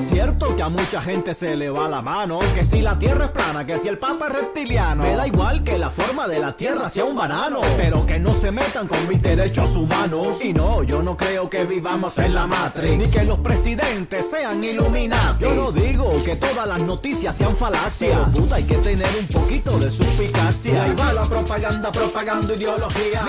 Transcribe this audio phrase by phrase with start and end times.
[0.00, 3.26] Es cierto que a mucha gente se le va la mano, que si la tierra
[3.26, 6.38] es plana, que si el papa es reptiliano, me da igual que la forma de
[6.38, 10.42] la tierra sea un banano, pero que no se metan con mis derechos humanos.
[10.42, 14.62] Y no, yo no creo que vivamos en la Matrix, ni que los presidentes sean
[14.64, 15.38] iluminados.
[15.38, 19.26] Yo no digo que todas las noticias sean falacias, pero puta, hay que tener un
[19.26, 20.72] poquito de suspicacia.
[20.72, 23.22] Y ahí va la propaganda, propaganda ideología.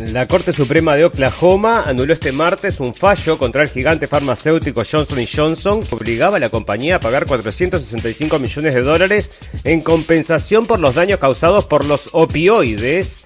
[0.00, 5.24] La Corte Suprema de Oklahoma anuló este martes un fallo contra el gigante farmacéutico Johnson
[5.30, 9.30] Johnson que obligaba a la compañía a pagar 465 millones de dólares
[9.64, 13.22] en compensación por los daños causados por los opioides.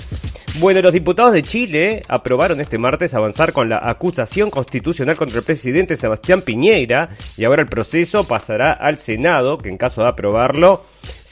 [0.58, 5.44] Bueno, los diputados de Chile aprobaron este martes avanzar con la acusación constitucional contra el
[5.44, 10.82] presidente Sebastián Piñera y ahora el proceso pasará al Senado, que en caso de aprobarlo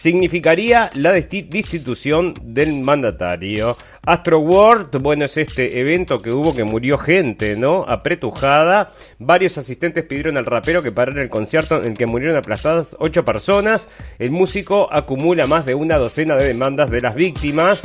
[0.04, 3.74] significaría la desti- destitución del mandatario.
[4.04, 7.86] Astro World, bueno, es este evento que hubo que murió gente, ¿no?
[7.88, 8.90] Apretujada.
[9.18, 13.24] Varios asistentes pidieron al rapero que parara el concierto en el que murieron aplastadas ocho
[13.24, 13.88] personas.
[14.18, 17.80] El músico acumula más de una docena de demandas de las víctimas.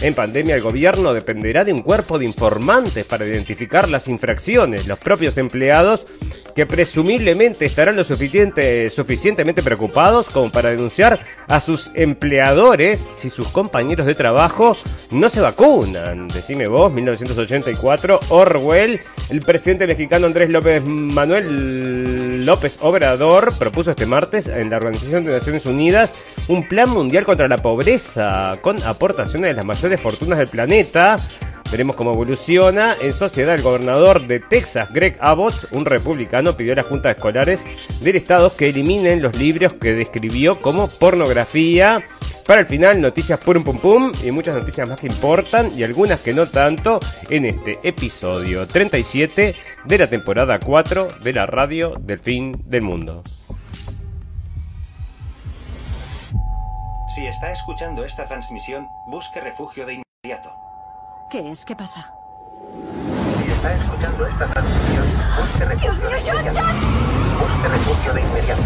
[0.00, 4.86] En pandemia el gobierno dependerá de un cuerpo de informantes para identificar las infracciones.
[4.86, 6.06] Los propios empleados
[6.54, 13.48] que presumiblemente estarán lo suficiente, suficientemente preocupados como para denunciar a sus empleadores si sus
[13.48, 14.76] compañeros de trabajo
[15.10, 16.28] no se vacunan.
[16.28, 24.46] Decime vos, 1984, Orwell, el presidente mexicano Andrés López Manuel López Obrador propuso este martes
[24.46, 26.12] en la Organización de Naciones Unidas
[26.48, 31.18] un plan mundial contra la pobreza con aportaciones de las mayores fortunas del planeta.
[31.70, 32.96] Veremos cómo evoluciona.
[33.00, 37.64] En sociedad, el gobernador de Texas, Greg Abbott, un republicano, pidió a las juntas escolares
[38.00, 42.04] del estado que eliminen los libros que describió como pornografía.
[42.44, 46.20] Para el final, noticias purum pum pum y muchas noticias más que importan y algunas
[46.20, 46.98] que no tanto
[47.28, 49.54] en este episodio 37
[49.84, 53.22] de la temporada 4 de la radio del fin del mundo.
[57.10, 60.54] Si está escuchando esta transmisión, busque refugio de inmediato.
[61.28, 61.64] ¿Qué es?
[61.64, 62.14] ¿Qué pasa?
[63.36, 65.04] Si está escuchando esta transmisión,
[65.36, 66.70] busque refugio de inmediato.
[67.40, 68.62] Busque refugio de inmediato.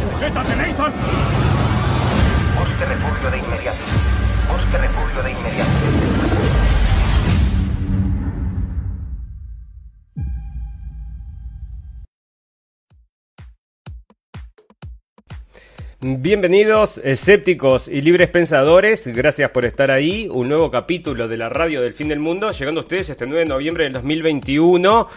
[0.00, 0.92] ¡Sujétate, Nathan!
[2.58, 3.78] Busque refugio de inmediato.
[4.50, 6.63] Busque refugio de inmediato.
[16.06, 19.06] Bienvenidos, escépticos y libres pensadores.
[19.06, 20.28] Gracias por estar ahí.
[20.30, 23.44] Un nuevo capítulo de la radio del fin del mundo, llegando a ustedes este 9
[23.44, 25.08] de noviembre del 2021.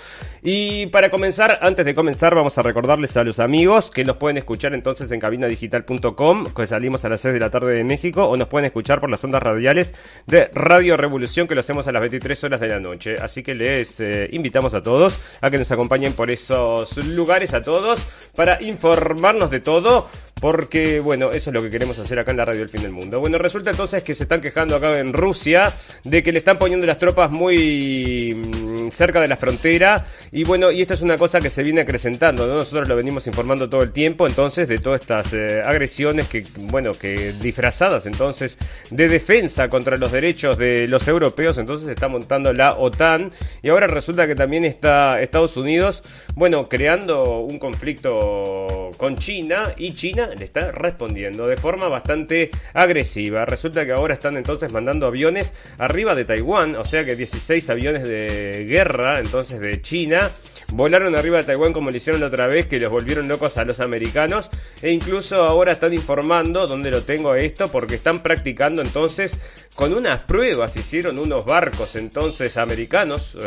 [0.43, 4.37] Y para comenzar, antes de comenzar, vamos a recordarles a los amigos que nos pueden
[4.37, 8.37] escuchar entonces en cabinadigital.com, que salimos a las 6 de la tarde de México, o
[8.37, 9.93] nos pueden escuchar por las ondas radiales
[10.25, 13.17] de Radio Revolución, que lo hacemos a las 23 horas de la noche.
[13.21, 17.61] Así que les eh, invitamos a todos a que nos acompañen por esos lugares, a
[17.61, 20.07] todos, para informarnos de todo,
[20.39, 22.91] porque, bueno, eso es lo que queremos hacer acá en la radio del fin del
[22.91, 23.19] mundo.
[23.19, 26.85] Bueno, resulta entonces que se están quejando acá en Rusia de que le están poniendo
[26.85, 30.05] las tropas muy mm, cerca de la frontera.
[30.31, 32.55] Y bueno, y esto es una cosa que se viene acrecentando, ¿no?
[32.55, 36.91] Nosotros lo venimos informando todo el tiempo, entonces, de todas estas eh, agresiones que, bueno,
[36.91, 38.57] que disfrazadas entonces
[38.91, 43.31] de defensa contra los derechos de los europeos, entonces está montando la OTAN.
[43.61, 46.03] Y ahora resulta que también está Estados Unidos,
[46.35, 50.29] bueno, creando un conflicto con China y China
[50.71, 53.45] respondiendo de forma bastante agresiva.
[53.45, 58.07] Resulta que ahora están entonces mandando aviones arriba de Taiwán, o sea que 16 aviones
[58.07, 60.29] de guerra entonces de China
[60.73, 63.65] volaron arriba de Taiwán como lo hicieron la otra vez, que los volvieron locos a
[63.65, 64.49] los americanos.
[64.81, 69.39] E incluso ahora están informando dónde lo tengo esto, porque están practicando entonces
[69.75, 70.75] con unas pruebas.
[70.75, 73.37] Hicieron unos barcos entonces americanos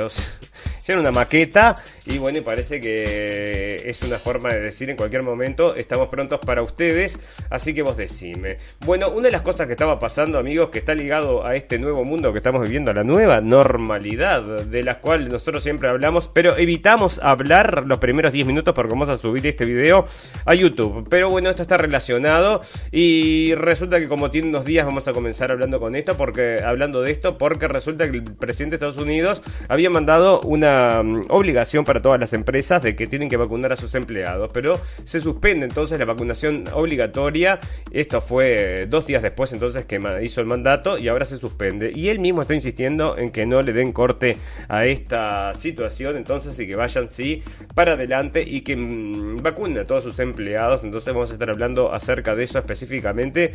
[0.81, 1.75] hicieron una maqueta
[2.07, 6.41] y bueno, y parece que es una forma de decir en cualquier momento, estamos prontos
[6.41, 7.19] para ustedes,
[7.51, 8.57] así que vos decime.
[8.81, 12.03] Bueno, una de las cosas que estaba pasando, amigos, que está ligado a este nuevo
[12.05, 16.57] mundo que estamos viviendo, a la nueva normalidad, de la cual nosotros siempre hablamos, pero
[16.57, 20.07] evitamos hablar los primeros 10 minutos porque vamos a subir este video
[20.47, 21.07] a YouTube.
[21.11, 25.53] Pero bueno, esto está relacionado y resulta que como tiene unos días vamos a comenzar
[25.53, 29.43] hablando con esto, porque hablando de esto, porque resulta que el presidente de Estados Unidos
[29.69, 33.77] había mandado una Mm, obligación para todas las empresas de que tienen que vacunar a
[33.77, 37.59] sus empleados, pero se suspende entonces la vacunación obligatoria.
[37.91, 41.93] Esto fue dos días después entonces que hizo el mandato y ahora se suspende.
[41.95, 44.37] Y él mismo está insistiendo en que no le den corte
[44.69, 47.43] a esta situación, entonces y que vayan sí
[47.75, 50.85] para adelante y que mm, vacunen a todos sus empleados.
[50.85, 53.55] Entonces vamos a estar hablando acerca de eso específicamente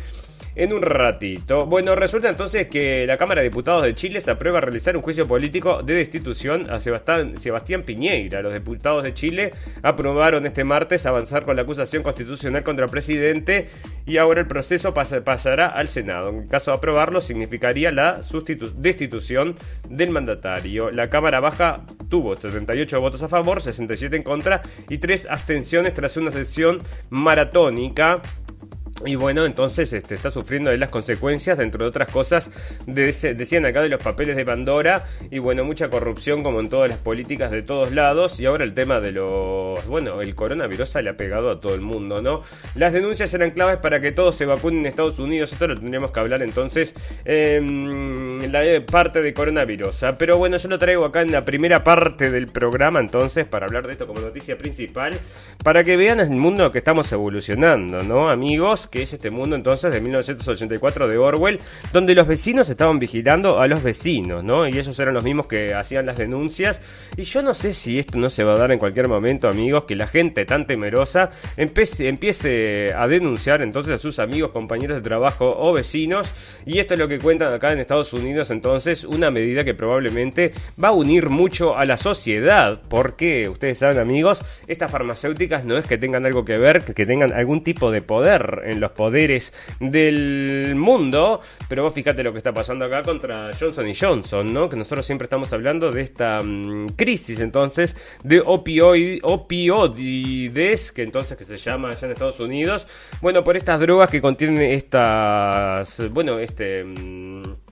[0.56, 1.66] en un ratito.
[1.66, 5.02] Bueno, resulta entonces que la Cámara de Diputados de Chile se aprueba a realizar un
[5.02, 6.96] juicio político de destitución a Sebastián,
[7.36, 8.42] Sebastián Piñeira.
[8.42, 13.68] Los diputados de Chile aprobaron este martes avanzar con la acusación constitucional contra el presidente
[14.06, 16.30] y ahora el proceso pasará al Senado.
[16.30, 18.20] En caso de aprobarlo, significaría la
[18.76, 19.54] destitución
[19.88, 20.90] del mandatario.
[20.90, 26.16] La Cámara Baja tuvo 78 votos a favor, 67 en contra y 3 abstenciones tras
[26.16, 28.20] una sesión maratónica
[29.04, 32.50] y bueno, entonces este, está sufriendo de las consecuencias, dentro de otras cosas,
[32.86, 36.98] decían acá de los papeles de Pandora, y bueno, mucha corrupción como en todas las
[36.98, 41.16] políticas de todos lados, y ahora el tema de los, bueno, el coronavirus le ha
[41.16, 42.42] pegado a todo el mundo, ¿no?
[42.74, 46.10] Las denuncias eran claves para que todos se vacunen en Estados Unidos, esto lo tendríamos
[46.10, 46.94] que hablar entonces
[47.24, 50.16] en la parte de coronavirus, ¿ah?
[50.18, 53.86] pero bueno, yo lo traigo acá en la primera parte del programa entonces, para hablar
[53.86, 55.14] de esto como noticia principal,
[55.62, 58.85] para que vean el mundo que estamos evolucionando, ¿no, amigos?
[58.88, 61.60] Que es este mundo entonces de 1984 de Orwell,
[61.92, 64.66] donde los vecinos estaban vigilando a los vecinos, ¿no?
[64.66, 66.80] Y ellos eran los mismos que hacían las denuncias.
[67.16, 69.84] Y yo no sé si esto no se va a dar en cualquier momento, amigos,
[69.84, 75.02] que la gente tan temerosa empiece, empiece a denunciar entonces a sus amigos, compañeros de
[75.02, 76.32] trabajo o vecinos.
[76.64, 80.52] Y esto es lo que cuentan acá en Estados Unidos, entonces, una medida que probablemente
[80.82, 85.86] va a unir mucho a la sociedad, porque ustedes saben, amigos, estas farmacéuticas no es
[85.86, 90.74] que tengan algo que ver, que tengan algún tipo de poder en los poderes del
[90.76, 91.40] mundo.
[91.68, 94.68] Pero vos fíjate lo que está pasando acá contra Johnson y Johnson, ¿no?
[94.68, 101.36] Que nosotros siempre estamos hablando de esta mm, crisis entonces de opioid, opioides, que entonces
[101.36, 102.86] que se llama allá en Estados Unidos.
[103.20, 106.84] Bueno, por estas drogas que contienen estas, bueno, este...
[106.84, 107.65] Mm,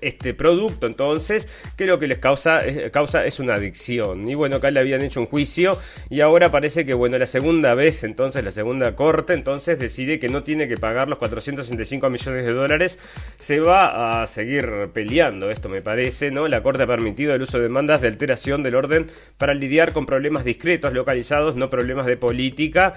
[0.00, 1.46] este producto entonces,
[1.76, 4.28] que lo que les causa es, causa es una adicción.
[4.28, 5.78] Y bueno, acá le habían hecho un juicio
[6.10, 10.28] y ahora parece que bueno, la segunda vez entonces, la segunda corte entonces decide que
[10.28, 12.98] no tiene que pagar los 465 millones de dólares,
[13.38, 16.48] se va a seguir peleando, esto me parece, ¿no?
[16.48, 19.06] La corte ha permitido el uso de demandas de alteración del orden
[19.38, 22.94] para lidiar con problemas discretos, localizados, no problemas de política.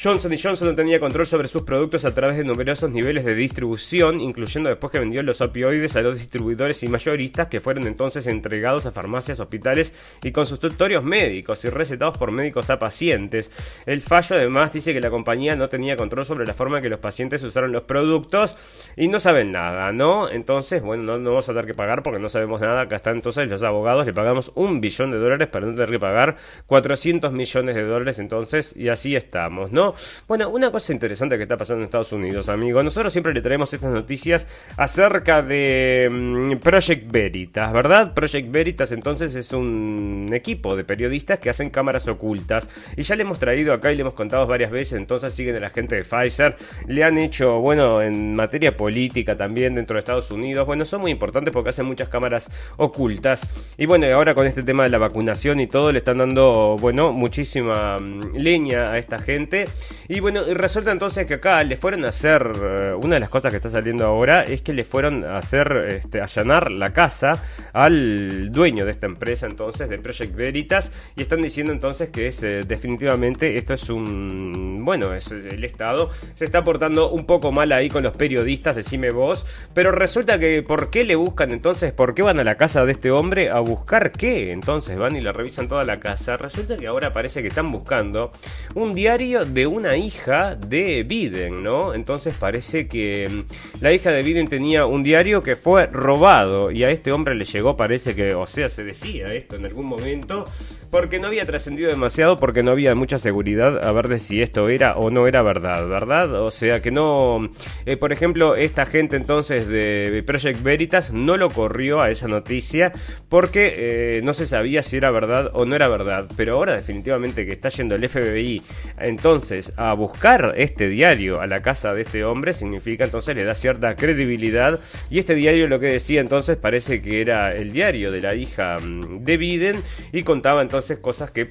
[0.00, 4.20] Johnson Johnson no tenía control sobre sus productos a través de numerosos niveles de distribución,
[4.20, 8.86] incluyendo después que vendió los opioides a los distribuidores y mayoristas que fueron entonces entregados
[8.86, 13.50] a farmacias, hospitales y consultorios médicos y recetados por médicos a pacientes.
[13.86, 16.90] El fallo además dice que la compañía no tenía control sobre la forma en que
[16.90, 18.56] los pacientes usaron los productos
[18.96, 20.30] y no saben nada, ¿no?
[20.30, 22.82] Entonces, bueno, no, no vamos a tener que pagar porque no sabemos nada.
[22.82, 25.98] Acá están entonces los abogados, le pagamos un billón de dólares para no tener que
[25.98, 26.36] pagar
[26.66, 29.87] 400 millones de dólares entonces y así estamos, ¿no?
[30.26, 32.82] Bueno, una cosa interesante que está pasando en Estados Unidos, amigo.
[32.82, 38.14] Nosotros siempre le traemos estas noticias acerca de mm, Project Veritas, ¿verdad?
[38.14, 42.68] Project Veritas entonces es un equipo de periodistas que hacen cámaras ocultas.
[42.96, 45.60] Y ya le hemos traído acá y le hemos contado varias veces, entonces siguen a
[45.60, 46.56] la gente de Pfizer.
[46.86, 50.66] Le han hecho, bueno, en materia política también dentro de Estados Unidos.
[50.66, 53.48] Bueno, son muy importantes porque hacen muchas cámaras ocultas.
[53.76, 57.12] Y bueno, ahora con este tema de la vacunación y todo, le están dando, bueno,
[57.12, 59.66] muchísima mm, leña a esta gente.
[60.08, 63.50] Y bueno, resulta entonces que acá le fueron a hacer, eh, una de las cosas
[63.50, 67.42] que está saliendo ahora es que le fueron a hacer, este, allanar la casa
[67.72, 72.42] al dueño de esta empresa entonces, de Project Veritas, y están diciendo entonces que es
[72.42, 77.72] eh, definitivamente, esto es un, bueno, es el Estado, se está portando un poco mal
[77.72, 79.44] ahí con los periodistas, decime vos,
[79.74, 81.92] pero resulta que, ¿por qué le buscan entonces?
[81.92, 84.52] ¿Por qué van a la casa de este hombre a buscar qué?
[84.52, 86.36] Entonces van y le revisan toda la casa.
[86.36, 88.32] Resulta que ahora parece que están buscando
[88.74, 91.94] un diario de una hija de Biden, ¿no?
[91.94, 96.84] Entonces parece que mm, la hija de Biden tenía un diario que fue robado y
[96.84, 100.44] a este hombre le llegó, parece que, o sea, se decía esto en algún momento,
[100.90, 104.68] porque no había trascendido demasiado, porque no había mucha seguridad a ver de si esto
[104.68, 106.34] era o no era verdad, ¿verdad?
[106.42, 107.48] O sea que no,
[107.86, 112.92] eh, por ejemplo, esta gente entonces de Project Veritas no lo corrió a esa noticia
[113.28, 117.44] porque eh, no se sabía si era verdad o no era verdad, pero ahora definitivamente
[117.46, 118.62] que está yendo el FBI
[118.98, 123.54] entonces a buscar este diario a la casa de este hombre significa entonces le da
[123.54, 124.80] cierta credibilidad.
[125.10, 128.76] Y este diario lo que decía entonces parece que era el diario de la hija
[128.78, 129.76] mm, de Biden
[130.12, 131.50] y contaba entonces cosas que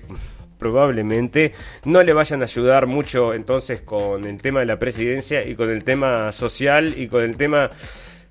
[0.58, 1.54] probablemente
[1.86, 5.70] no le vayan a ayudar mucho entonces con el tema de la presidencia y con
[5.70, 7.70] el tema social y con el tema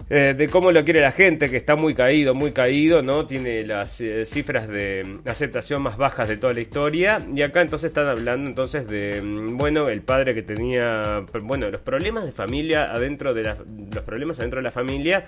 [0.09, 3.27] eh, de cómo lo quiere la gente, que está muy caído, muy caído, ¿no?
[3.27, 7.21] Tiene las eh, cifras de aceptación más bajas de toda la historia.
[7.35, 11.81] Y acá entonces están hablando entonces de, mm, bueno, el padre que tenía, bueno, los
[11.81, 13.57] problemas de familia adentro de la,
[13.93, 15.25] los problemas adentro de la familia,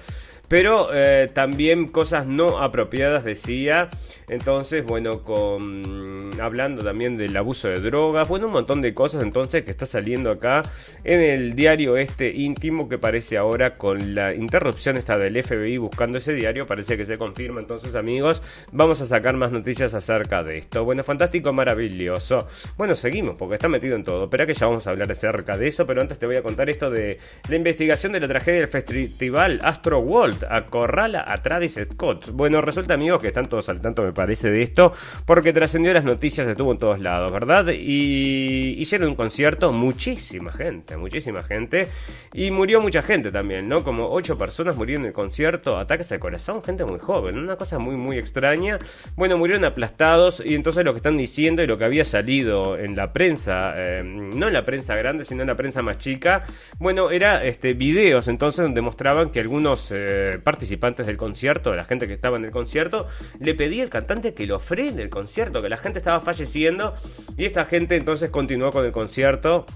[0.47, 3.88] pero eh, también cosas no apropiadas, decía.
[4.28, 9.64] Entonces, bueno, con hablando también del abuso de drogas, bueno, un montón de cosas entonces
[9.64, 10.62] que está saliendo acá
[11.02, 15.78] en el diario este íntimo que parece ahora con la interrupción opción está del FBI
[15.78, 17.60] buscando ese diario, parece que se confirma.
[17.60, 20.84] Entonces, amigos, vamos a sacar más noticias acerca de esto.
[20.84, 22.48] Bueno, fantástico, maravilloso.
[22.76, 24.25] Bueno, seguimos porque está metido en todo.
[24.25, 26.68] Espera que ya vamos a hablar acerca de eso, pero antes te voy a contar
[26.68, 32.30] esto de la investigación de la tragedia del festival Astro World acorrala a Travis Scott.
[32.32, 34.92] Bueno, resulta, amigos, que están todos al tanto, me parece, de esto,
[35.26, 37.66] porque trascendió las noticias, estuvo en todos lados, ¿verdad?
[37.72, 41.88] Y hicieron un concierto, muchísima gente, muchísima gente,
[42.32, 43.84] y murió mucha gente también, ¿no?
[43.84, 47.55] Como ocho personas personas murieron en el concierto, ataques al corazón, gente muy joven, una
[47.55, 48.81] cosa muy muy extraña.
[49.15, 52.97] Bueno, murieron aplastados y entonces lo que están diciendo y lo que había salido en
[52.97, 56.43] la prensa, eh, no en la prensa grande, sino en la prensa más chica,
[56.81, 62.09] bueno, era este videos entonces donde mostraban que algunos eh, participantes del concierto, la gente
[62.09, 63.07] que estaba en el concierto,
[63.38, 66.95] le pedía al cantante que lo frene el concierto, que la gente estaba falleciendo
[67.37, 69.67] y esta gente entonces continuó con el concierto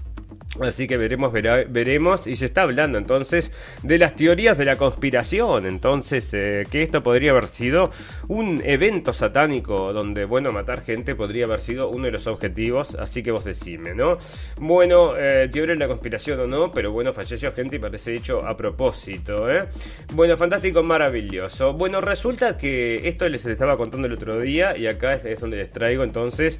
[0.59, 2.27] Así que veremos, veremos.
[2.27, 5.65] Y se está hablando entonces de las teorías de la conspiración.
[5.65, 7.91] Entonces, eh, que esto podría haber sido
[8.27, 12.95] un evento satánico donde, bueno, matar gente podría haber sido uno de los objetivos.
[12.95, 14.17] Así que vos decime, ¿no?
[14.57, 18.45] Bueno, eh, teoría de la conspiración o no, pero bueno, falleció gente y parece hecho
[18.45, 19.65] a propósito, ¿eh?
[20.13, 21.73] Bueno, fantástico, maravilloso.
[21.73, 25.71] Bueno, resulta que esto les estaba contando el otro día y acá es, donde les
[25.71, 26.59] traigo entonces.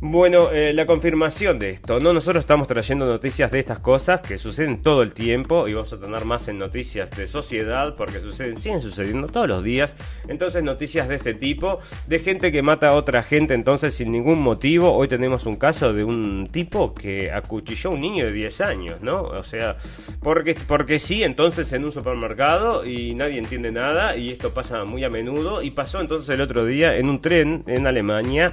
[0.00, 2.12] Bueno, eh, la confirmación de esto, ¿no?
[2.12, 5.98] Nosotros estamos trayendo noticias de estas cosas que suceden todo el tiempo y vamos a
[5.98, 9.96] tener más en noticias de sociedad porque suceden, siguen sucediendo todos los días.
[10.28, 14.40] Entonces noticias de este tipo, de gente que mata a otra gente entonces sin ningún
[14.40, 14.92] motivo.
[14.92, 19.00] Hoy tenemos un caso de un tipo que acuchilló a un niño de 10 años,
[19.00, 19.22] ¿no?
[19.22, 19.76] O sea,
[20.20, 25.04] porque, porque sí, entonces en un supermercado y nadie entiende nada y esto pasa muy
[25.04, 28.52] a menudo y pasó entonces el otro día en un tren en Alemania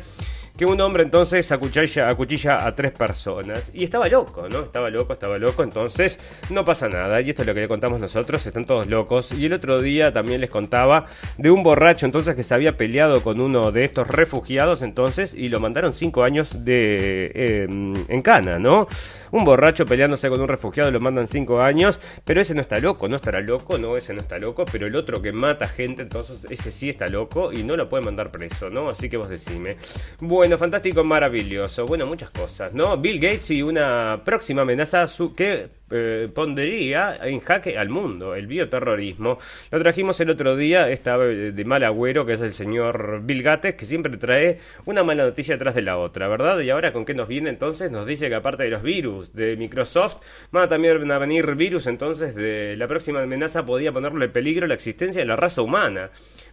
[0.55, 3.72] que un hombre entonces acuchilla, acuchilla a tres personas.
[3.74, 4.60] Y estaba loco, ¿no?
[4.62, 6.19] Estaba loco, estaba loco, entonces
[6.51, 7.22] no pasa nada.
[7.22, 9.31] Y esto es lo que le contamos nosotros, están todos locos.
[9.31, 11.05] Y el otro día también les contaba
[11.38, 15.50] de un borracho entonces que se había peleado con uno de estos refugiados entonces y
[15.50, 18.88] lo mandaron cinco años de em, en cana, ¿no?
[19.31, 23.07] Un borracho peleándose con un refugiado lo mandan cinco años, pero ese no está loco,
[23.07, 26.45] no estará loco, no, ese no está loco, pero el otro que mata gente, entonces
[26.51, 28.89] ese sí está loco y no lo puede mandar preso, ¿no?
[28.89, 29.77] Así que vos decime.
[30.19, 31.86] Bueno, bueno, fantástico, maravilloso.
[31.86, 32.98] Bueno, muchas cosas, ¿no?
[32.98, 38.48] Bill Gates y una próxima amenaza su que eh, pondría en jaque al mundo, el
[38.48, 39.38] bioterrorismo.
[39.72, 43.76] Lo trajimos el otro día, esta de mal agüero, que es el señor Bill Gates,
[43.76, 46.60] que siempre trae una mala noticia atrás de la otra, ¿verdad?
[46.60, 47.90] Y ahora, ¿con qué nos viene entonces?
[47.90, 50.18] Nos dice que aparte de los virus de Microsoft,
[50.52, 54.74] van a también a venir virus entonces de la próxima amenaza podía ponerle peligro la
[54.74, 56.10] existencia de la raza humana.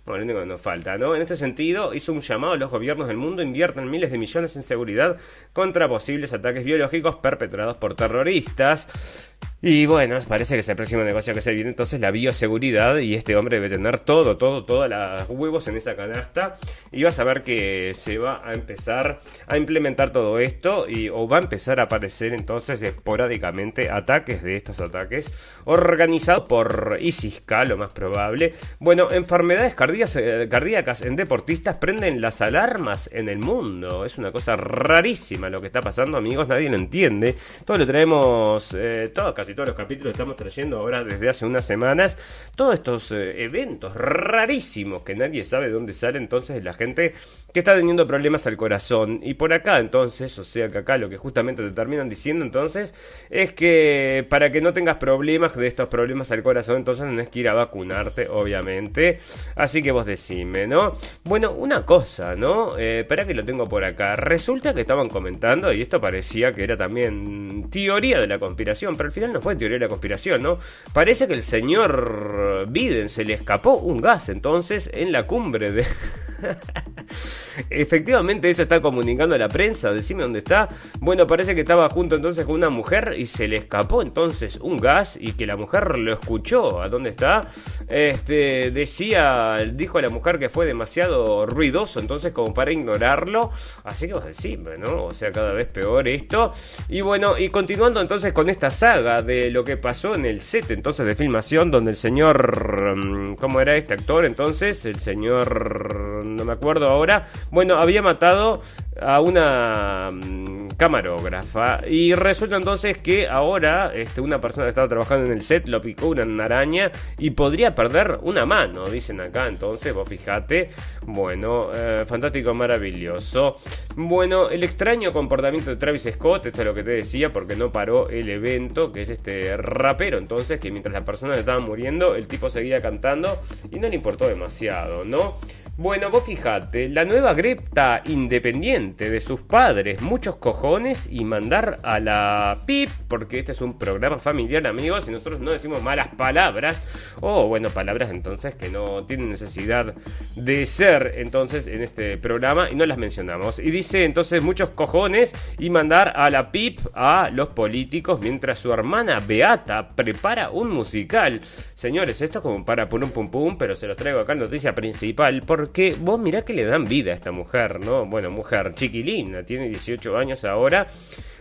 [0.07, 1.14] Bueno, nos falta, ¿no?
[1.14, 4.57] En este sentido, hizo un llamado a los gobiernos del mundo invierten miles de millones
[4.57, 5.19] en seguridad
[5.52, 9.37] contra posibles ataques biológicos perpetrados por terroristas.
[9.62, 13.14] Y bueno, parece que es el próximo negocio que se viene entonces la bioseguridad y
[13.14, 16.55] este hombre debe tener todo, todo, todas las huevos en esa canasta
[16.90, 21.29] y vas a ver que se va a empezar a implementar todo esto y o
[21.29, 25.31] va a empezar a aparecer entonces esporádicamente ataques de estos ataques
[25.67, 28.55] organizados por ISISCA, lo más probable.
[28.79, 34.07] Bueno, enfermedades cardíacas, eh, cardíacas en deportistas prenden las alarmas en el mundo.
[34.07, 37.37] Es una cosa rarísima lo que está pasando, amigos, nadie lo entiende.
[37.67, 41.47] Todo lo traemos, eh, todo casi y todos los capítulos estamos trayendo ahora desde hace
[41.47, 42.16] unas semanas
[42.54, 47.14] todos estos eh, eventos rarísimos que nadie sabe de dónde sale entonces la gente
[47.52, 49.21] que está teniendo problemas al corazón.
[49.23, 52.95] Y por acá entonces, o sea que acá lo que justamente te terminan diciendo entonces
[53.28, 57.40] es que para que no tengas problemas de estos problemas al corazón, entonces tenés que
[57.40, 59.21] ir a vacunarte, obviamente.
[59.57, 60.95] Así que vos decime, ¿no?
[61.25, 62.78] Bueno, una cosa, ¿no?
[62.78, 64.16] Eh, espera que lo tengo por acá.
[64.16, 69.09] Resulta que estaban comentando, y esto parecía que era también teoría de la conspiración, pero
[69.09, 70.59] al final no fue teoría de la conspiración, ¿no?
[70.92, 75.85] Parece que el señor Biden se le escapó un gas entonces en la cumbre de...
[77.71, 79.93] Efectivamente, eso está comunicando a la prensa.
[79.93, 80.69] Decime dónde está.
[81.01, 84.79] Bueno, parece que estaba junto entonces con una mujer y se le escapó entonces un
[84.79, 86.81] gas y que la mujer lo escuchó.
[86.83, 87.49] ¿A dónde está?
[87.89, 93.51] Este decía, dijo a la mujer que fue demasiado ruidoso, entonces como para ignorarlo.
[93.85, 95.05] Así que vos decís, ¿no?
[95.07, 96.53] O sea, cada vez peor esto.
[96.89, 100.71] Y bueno, y continuando entonces con esta saga de lo que pasó en el set
[100.71, 104.85] entonces de filmación, donde el señor, mm, ¿cómo era este actor entonces?
[104.87, 107.29] El señor, no me acuerdo ahora.
[107.51, 108.63] Bueno, había matado
[109.00, 115.26] a una mm, camarógrafa y resulta entonces que ahora este, una persona que estaba trabajando
[115.26, 119.49] en el set lo picó una araña y podría perder una mano, dicen acá.
[119.49, 120.71] Entonces, vos fijate,
[121.02, 123.57] bueno, eh, fantástico, maravilloso.
[123.97, 127.71] Bueno, el extraño comportamiento de Travis Scott, esto es lo que te decía, porque no
[127.71, 132.26] paró el evento, que es este rapero, entonces, que mientras las personas estaban muriendo, el
[132.26, 135.37] tipo seguía cantando y no le importó demasiado, ¿no?
[135.76, 142.01] Bueno, vos fijate, la nueva Greta independiente de sus padres, muchos cojones y mandar a
[142.01, 146.83] la PIP, porque este es un programa familiar, amigos, y nosotros no decimos malas palabras,
[147.21, 149.95] o bueno, palabras entonces que no tienen necesidad
[150.37, 153.59] de ser entonces en este programa y no las mencionamos.
[153.59, 158.73] Y dice entonces muchos cojones y mandar a la PIP a los políticos mientras su
[158.73, 161.41] hermana Beata prepara un musical.
[161.81, 164.75] Señores, esto es como para pum pum pum, pero se los traigo acá en noticia
[164.75, 168.05] principal, porque vos mirá que le dan vida a esta mujer, ¿no?
[168.05, 170.87] Bueno, mujer chiquilina, tiene 18 años ahora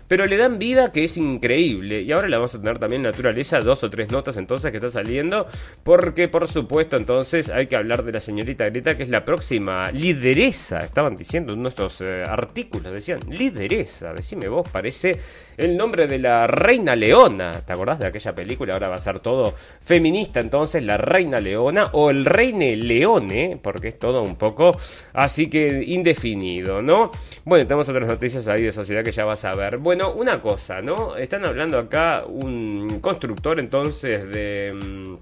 [0.10, 2.02] pero le dan vida que es increíble.
[2.02, 4.90] Y ahora la vamos a tener también naturaleza, dos o tres notas entonces que está
[4.90, 5.48] saliendo,
[5.84, 9.92] porque por supuesto entonces hay que hablar de la señorita Greta, que es la próxima
[9.92, 15.20] lideresa, estaban diciendo en nuestros eh, artículos, decían, lideresa, decime vos, parece
[15.60, 18.74] el nombre de la reina leona, ¿te acordás de aquella película?
[18.74, 23.90] Ahora va a ser todo feminista entonces, la reina leona o el reine leone, porque
[23.90, 24.78] es todo un poco
[25.14, 27.12] así que indefinido, ¿no?
[27.44, 29.80] Bueno, tenemos otras noticias ahí de sociedad que ya vas a ver.
[29.80, 31.18] Bueno, una cosa, ¿no?
[31.18, 34.74] Están hablando acá un constructor entonces de...
[34.74, 35.16] Mm,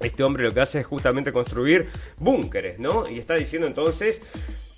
[0.00, 3.08] este hombre lo que hace es justamente construir búnkeres, ¿no?
[3.08, 4.20] Y está diciendo entonces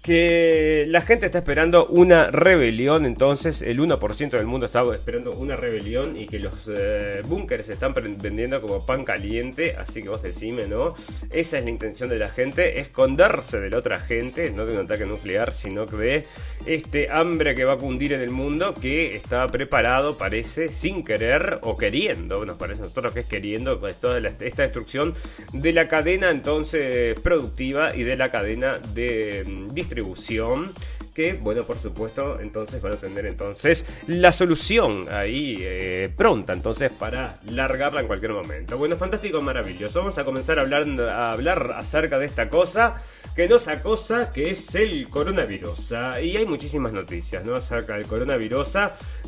[0.07, 5.57] que la gente está esperando una rebelión, entonces el 1% del mundo está esperando una
[5.57, 10.23] rebelión y que los eh, búnkeres se están vendiendo como pan caliente, así que vos
[10.23, 10.95] decime, ¿no?
[11.33, 14.85] Esa es la intención de la gente, esconderse de la otra gente, no de un
[14.85, 16.27] ataque nuclear, sino que de
[16.67, 21.61] este hambre que va a cundir en el mundo que está preparado, parece, sin querer
[21.63, 25.15] o queriendo, nos parece a nosotros que es queriendo, pues toda esta destrucción
[25.53, 30.73] de la cadena entonces productiva y de la cadena de mm, distribución distribución
[31.17, 36.93] que, bueno, por supuesto, entonces van a tener entonces la solución ahí eh, pronta, entonces
[36.93, 38.77] para largarla en cualquier momento.
[38.77, 40.01] Bueno, fantástico, maravilloso.
[40.01, 42.97] Vamos a comenzar a hablar, a hablar acerca de esta cosa
[43.35, 45.93] que nos acosa, que es el coronavirus.
[46.23, 47.55] Y hay muchísimas noticias, ¿no?
[47.55, 48.69] Acerca del coronavirus,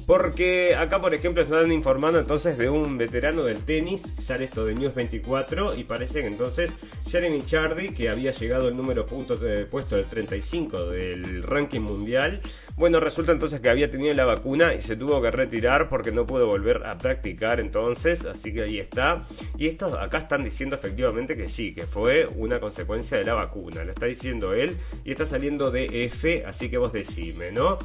[0.06, 4.74] porque acá, por ejemplo, están informando entonces de un veterano del tenis, sale esto de
[4.74, 6.70] News 24, y parece que entonces
[7.10, 12.40] Jeremy Chardy, que había llegado el número puntos de puesto del 35 del ranking mundial.
[12.76, 16.26] Bueno, resulta entonces que había tenido la vacuna y se tuvo que retirar porque no
[16.26, 19.24] pudo volver a practicar entonces, así que ahí está.
[19.56, 23.82] Y estos acá están diciendo efectivamente que sí, que fue una consecuencia de la vacuna,
[23.82, 27.78] lo está diciendo él y está saliendo de F, así que vos decime, ¿no?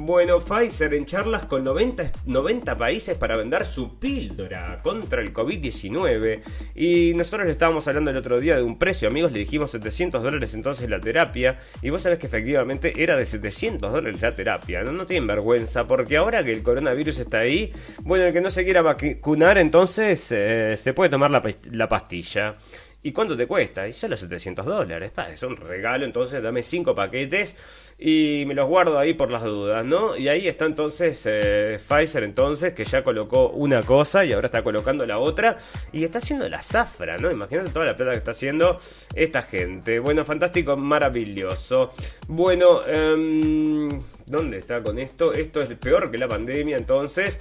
[0.00, 6.40] Bueno, Pfizer en charlas con 90, 90 países para vender su píldora contra el COVID-19.
[6.76, 10.22] Y nosotros le estábamos hablando el otro día de un precio, amigos, le dijimos 700
[10.22, 11.58] dólares entonces la terapia.
[11.82, 14.84] Y vos sabés que efectivamente era de 700 dólares la terapia.
[14.84, 18.52] No, no tienen vergüenza, porque ahora que el coronavirus está ahí, bueno, el que no
[18.52, 22.54] se quiera vacunar entonces eh, se puede tomar la, la pastilla.
[23.00, 23.86] ¿Y cuánto te cuesta?
[23.86, 25.12] Y solo 700 dólares.
[25.32, 27.54] es un regalo, entonces dame 5 paquetes
[27.96, 30.16] y me los guardo ahí por las dudas, ¿no?
[30.16, 34.62] Y ahí está entonces eh, Pfizer, entonces, que ya colocó una cosa y ahora está
[34.62, 35.58] colocando la otra.
[35.92, 37.30] Y está haciendo la zafra, ¿no?
[37.30, 38.80] Imagínate toda la plata que está haciendo
[39.14, 40.00] esta gente.
[40.00, 41.92] Bueno, fantástico, maravilloso.
[42.26, 45.32] Bueno, um, ¿dónde está con esto?
[45.32, 47.38] Esto es peor que la pandemia, entonces.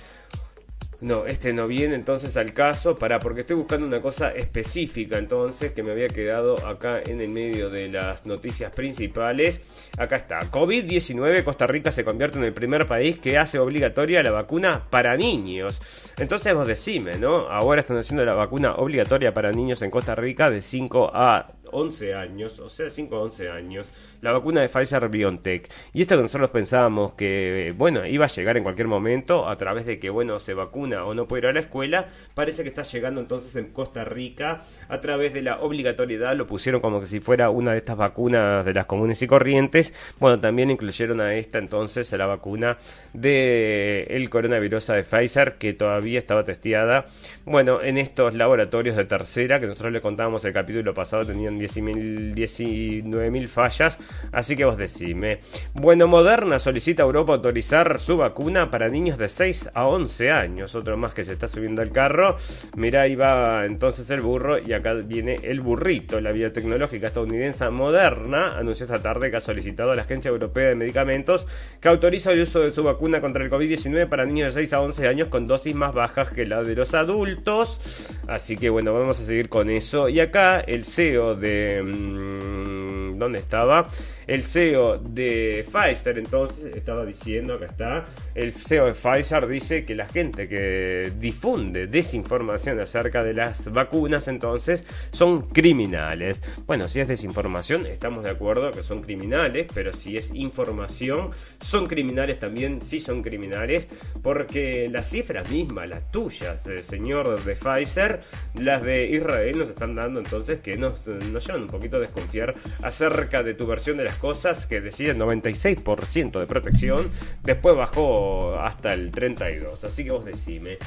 [0.99, 5.71] No, este no viene entonces al caso, para porque estoy buscando una cosa específica entonces
[5.71, 9.61] que me había quedado acá en el medio de las noticias principales.
[9.99, 14.31] Acá está, COVID-19, Costa Rica se convierte en el primer país que hace obligatoria la
[14.31, 15.79] vacuna para niños.
[16.17, 17.47] Entonces vos decime, ¿no?
[17.47, 22.13] Ahora están haciendo la vacuna obligatoria para niños en Costa Rica de 5 a 11
[22.13, 23.87] años, o sea, 5 a 11 años,
[24.21, 25.69] la vacuna de Pfizer BioNTech.
[25.93, 29.85] Y esto que nosotros pensábamos que, bueno, iba a llegar en cualquier momento a través
[29.85, 32.83] de que, bueno, se vacuna o no puede ir a la escuela, parece que está
[32.83, 37.19] llegando entonces en Costa Rica a través de la obligatoriedad, lo pusieron como que si
[37.19, 39.93] fuera una de estas vacunas de las comunes y corrientes.
[40.19, 42.77] Bueno, también incluyeron a esta entonces a la vacuna
[43.13, 47.05] de el coronavirus de Pfizer que todavía estaba testeada,
[47.45, 53.47] bueno, en estos laboratorios de tercera que nosotros le contábamos el capítulo pasado tenían 19.000
[53.47, 53.99] fallas,
[54.31, 55.39] así que vos decime.
[55.73, 60.75] Bueno, Moderna solicita a Europa autorizar su vacuna para niños de 6 a 11 años,
[60.75, 62.37] otro más que se está subiendo al carro.
[62.75, 66.19] Mirá, ahí va entonces el burro y acá viene el burrito.
[66.19, 70.75] La biotecnológica estadounidense Moderna anunció esta tarde que ha solicitado a la Agencia Europea de
[70.75, 71.47] Medicamentos
[71.81, 74.81] que autoriza el uso de su vacuna contra el COVID-19 para niños de 6 a
[74.81, 77.79] 11 años con dosis más bajas que la de los adultos.
[78.27, 80.09] Así que bueno, vamos a seguir con eso.
[80.09, 81.46] Y acá el CEO de
[81.83, 83.89] Mm, ¿Dónde estaba?
[84.27, 88.05] El CEO de Pfizer entonces estaba diciendo, acá está,
[88.35, 94.27] el CEO de Pfizer dice que la gente que difunde desinformación acerca de las vacunas
[94.27, 96.41] entonces son criminales.
[96.65, 101.29] Bueno, si es desinformación estamos de acuerdo que son criminales, pero si es información
[101.61, 103.87] son criminales también, sí son criminales,
[104.21, 108.21] porque las cifras mismas, las tuyas, del señor de Pfizer,
[108.55, 111.01] las de Israel nos están dando entonces que nos,
[111.39, 116.39] llevan un poquito desconfiar acerca de tu versión de las cosas que decía el 96%
[116.39, 117.11] de protección,
[117.43, 120.77] después bajó hasta el 32%, así que vos decime.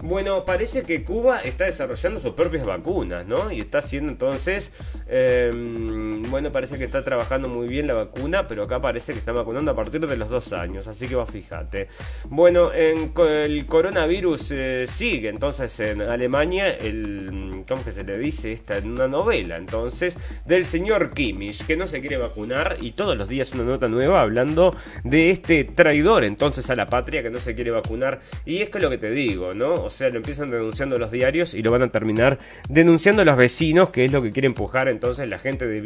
[0.00, 3.50] Bueno, parece que Cuba está desarrollando sus propias vacunas, ¿no?
[3.50, 4.70] Y está haciendo entonces,
[5.08, 9.32] em, bueno, parece que está trabajando muy bien la vacuna, pero acá parece que está
[9.32, 11.88] vacunando a partir de los dos años, así que vos fíjate.
[12.28, 18.52] Bueno, en, el coronavirus eh, sigue entonces en Alemania, el, ¿cómo que se le dice?
[18.52, 19.97] Esta en una novela, entonces,
[20.44, 24.20] del señor Kimmich, que no se quiere vacunar y todos los días una nota nueva
[24.20, 28.20] hablando de este traidor entonces a la patria que no se quiere vacunar.
[28.44, 29.74] Y es que lo que te digo, ¿no?
[29.74, 33.90] O sea, lo empiezan denunciando los diarios y lo van a terminar denunciando los vecinos,
[33.90, 35.78] que es lo que quiere empujar entonces la gente de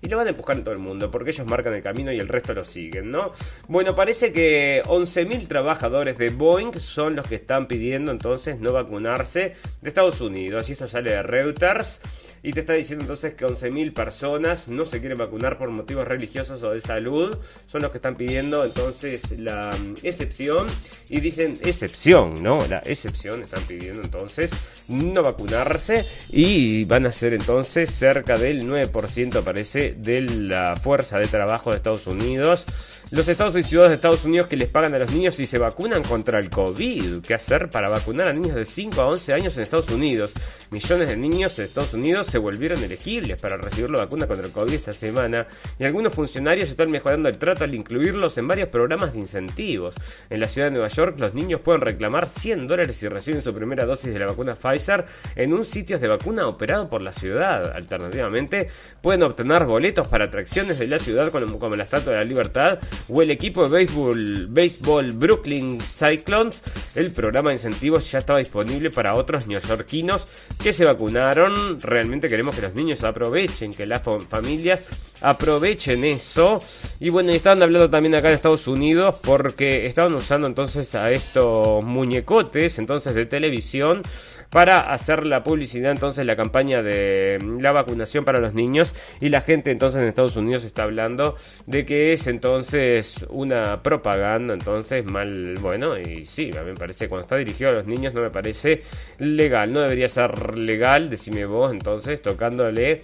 [0.00, 2.18] y lo van a empujar en todo el mundo, porque ellos marcan el camino y
[2.18, 3.32] el resto lo siguen, ¿no?
[3.68, 9.54] Bueno, parece que 11.000 trabajadores de Boeing son los que están pidiendo entonces no vacunarse
[9.82, 12.00] de Estados Unidos, y esto sale de Reuters.
[12.44, 16.62] Y te está diciendo entonces que 11.000 personas no se quieren vacunar por motivos religiosos
[16.62, 17.38] o de salud.
[17.66, 20.66] Son los que están pidiendo entonces la mm, excepción.
[21.08, 22.58] Y dicen excepción, ¿no?
[22.68, 24.50] La excepción están pidiendo entonces
[24.88, 26.04] no vacunarse.
[26.32, 31.78] Y van a ser entonces cerca del 9% parece de la fuerza de trabajo de
[31.78, 32.66] Estados Unidos.
[33.10, 35.58] Los estados y ciudades de Estados Unidos que les pagan a los niños y se
[35.58, 37.22] vacunan contra el COVID.
[37.22, 40.34] ¿Qué hacer para vacunar a niños de 5 a 11 años en Estados Unidos?
[40.70, 44.50] Millones de niños en Estados Unidos se volvieron elegibles para recibir la vacuna contra el
[44.50, 45.46] COVID esta semana
[45.78, 49.94] y algunos funcionarios están mejorando el trato al incluirlos en varios programas de incentivos.
[50.30, 53.54] En la ciudad de Nueva York los niños pueden reclamar 100 dólares si reciben su
[53.54, 55.04] primera dosis de la vacuna Pfizer
[55.36, 57.72] en un sitio de vacuna operado por la ciudad.
[57.72, 58.66] Alternativamente
[59.00, 63.22] pueden obtener boletos para atracciones de la ciudad como, la Estatua de la Libertad o
[63.22, 66.64] el equipo de béisbol, béisbol Brooklyn Cyclones.
[66.96, 70.24] El programa de incentivos ya estaba disponible para otros neoyorquinos
[70.60, 71.80] que se vacunaron.
[71.80, 74.88] Realmente queremos que los niños aprovechen, que las familias
[75.20, 76.58] aprovechen eso.
[77.00, 81.82] Y bueno, estaban hablando también acá en Estados Unidos porque estaban usando entonces a estos
[81.82, 84.02] muñecotes entonces de televisión
[84.50, 88.94] para hacer la publicidad, entonces la campaña de mm, la vacunación para los niños.
[89.20, 94.54] Y la gente entonces en Estados Unidos está hablando de que es entonces una propaganda,
[94.54, 98.14] entonces mal, bueno, y sí, a mí me parece cuando está dirigido a los niños
[98.14, 98.82] no me parece
[99.18, 103.02] legal, no debería ser legal, decime vos entonces tocándole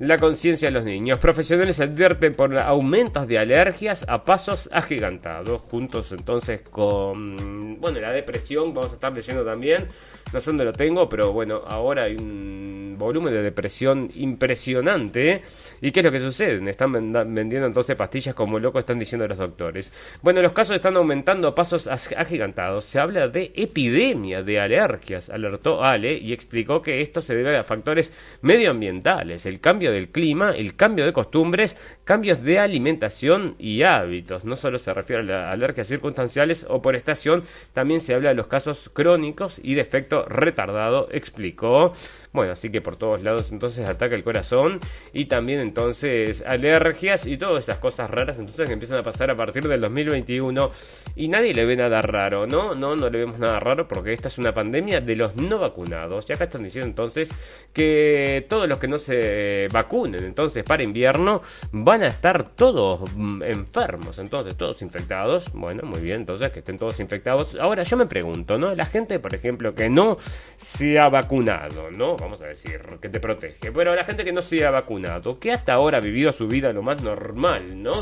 [0.00, 1.18] la conciencia de los niños.
[1.18, 8.72] Profesionales advierten por aumentos de alergias a pasos agigantados, juntos entonces con, bueno, la depresión,
[8.72, 9.88] vamos a estar leyendo también,
[10.32, 15.42] no sé dónde lo tengo, pero bueno, ahora hay un volumen de depresión impresionante.
[15.80, 16.70] ¿Y qué es lo que sucede?
[16.70, 19.92] Están vendiendo entonces pastillas como loco, están diciendo los doctores.
[20.22, 22.84] Bueno, los casos están aumentando a pasos agigantados.
[22.84, 27.64] Se habla de epidemia de alergias, alertó Ale y explicó que esto se debe a
[27.64, 34.44] factores medioambientales, el cambio del clima, el cambio de costumbres, cambios de alimentación y hábitos.
[34.44, 38.46] No solo se refiere a alergias circunstanciales o por estación, también se habla de los
[38.46, 41.92] casos crónicos y de efecto retardado, explicó.
[42.32, 44.78] Bueno, así que por todos lados entonces ataca el corazón
[45.12, 49.36] y también entonces alergias y todas estas cosas raras entonces que empiezan a pasar a
[49.36, 50.70] partir del 2021
[51.16, 52.74] y nadie le ve nada raro, ¿no?
[52.74, 56.30] No, no le vemos nada raro porque esta es una pandemia de los no vacunados.
[56.30, 57.30] Y acá están diciendo entonces
[57.72, 63.42] que todos los que no se vacunen entonces para invierno van a estar todos mm,
[63.42, 65.52] enfermos, entonces todos infectados.
[65.52, 67.56] Bueno, muy bien, entonces que estén todos infectados.
[67.56, 68.74] Ahora yo me pregunto, ¿no?
[68.74, 70.16] La gente, por ejemplo, que no
[70.56, 72.19] se ha vacunado, ¿no?
[72.20, 73.72] Vamos a decir, que te protege.
[73.72, 76.72] Pero la gente que no se ha vacunado, que hasta ahora ha vivido su vida
[76.72, 77.92] lo más normal, ¿no?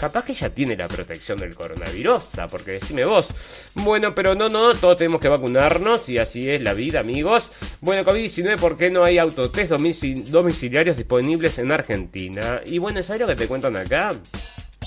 [0.00, 3.28] Capaz que ya tiene la protección del coronavirus, porque decime vos.
[3.74, 7.50] Bueno, pero no, no, todos tenemos que vacunarnos y así es la vida, amigos.
[7.80, 12.60] Bueno, COVID-19, ¿por qué no hay autotest domiciliarios disponibles en Argentina?
[12.66, 14.10] Y bueno, ¿sabes lo que te cuentan acá?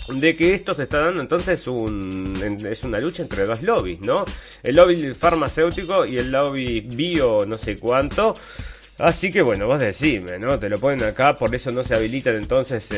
[0.07, 4.23] de que esto se está dando entonces un, es una lucha entre dos lobbies, ¿no?
[4.61, 8.35] El lobby farmacéutico y el lobby bio no sé cuánto.
[8.97, 10.57] Así que bueno, vos decime, ¿no?
[10.57, 12.89] Te lo ponen acá, por eso no se habilitan entonces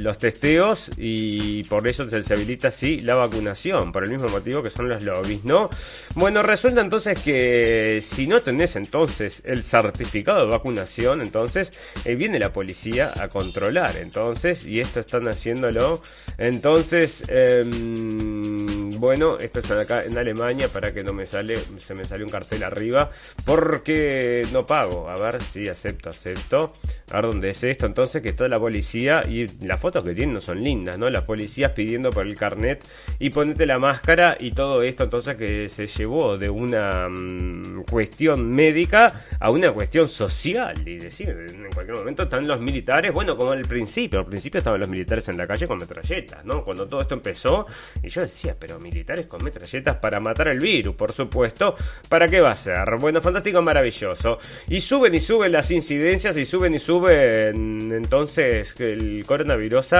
[0.00, 4.70] los testeos y por eso se, habilita sí la vacunación, por el mismo motivo que
[4.70, 5.68] son los lobbies, ¿no?
[6.14, 11.68] Bueno, resulta entonces que si no tenés entonces el certificado de vacunación, entonces
[12.06, 16.00] eh, viene la policía a controlar, entonces, y esto están haciéndolo,
[16.38, 22.06] entonces, em, bueno, esto está acá en Alemania para que no me sale, se me
[22.06, 23.10] sale un cartel arriba,
[23.44, 26.72] porque no pago, a ver sí, acepto, acepto.
[27.10, 27.86] A ver dónde es esto.
[27.86, 31.10] Entonces, que está la policía y las fotos que tienen no son lindas, ¿no?
[31.10, 32.86] Las policías pidiendo por el carnet
[33.18, 38.50] y ponete la máscara y todo esto, entonces, que se llevó de una mm, cuestión
[38.50, 40.74] médica a una cuestión social.
[40.86, 44.20] Y decir, en cualquier momento están los militares, bueno, como al principio.
[44.20, 46.64] Al principio estaban los militares en la calle con metralletas, ¿no?
[46.64, 47.66] Cuando todo esto empezó,
[48.02, 51.74] y yo decía, pero militares con metralletas para matar el virus, por supuesto.
[52.08, 52.78] ¿Para qué va a ser?
[52.98, 54.38] Bueno, fantástico, maravilloso.
[54.68, 59.94] Y suben y suben suben las incidencias y suben y suben entonces el coronavirus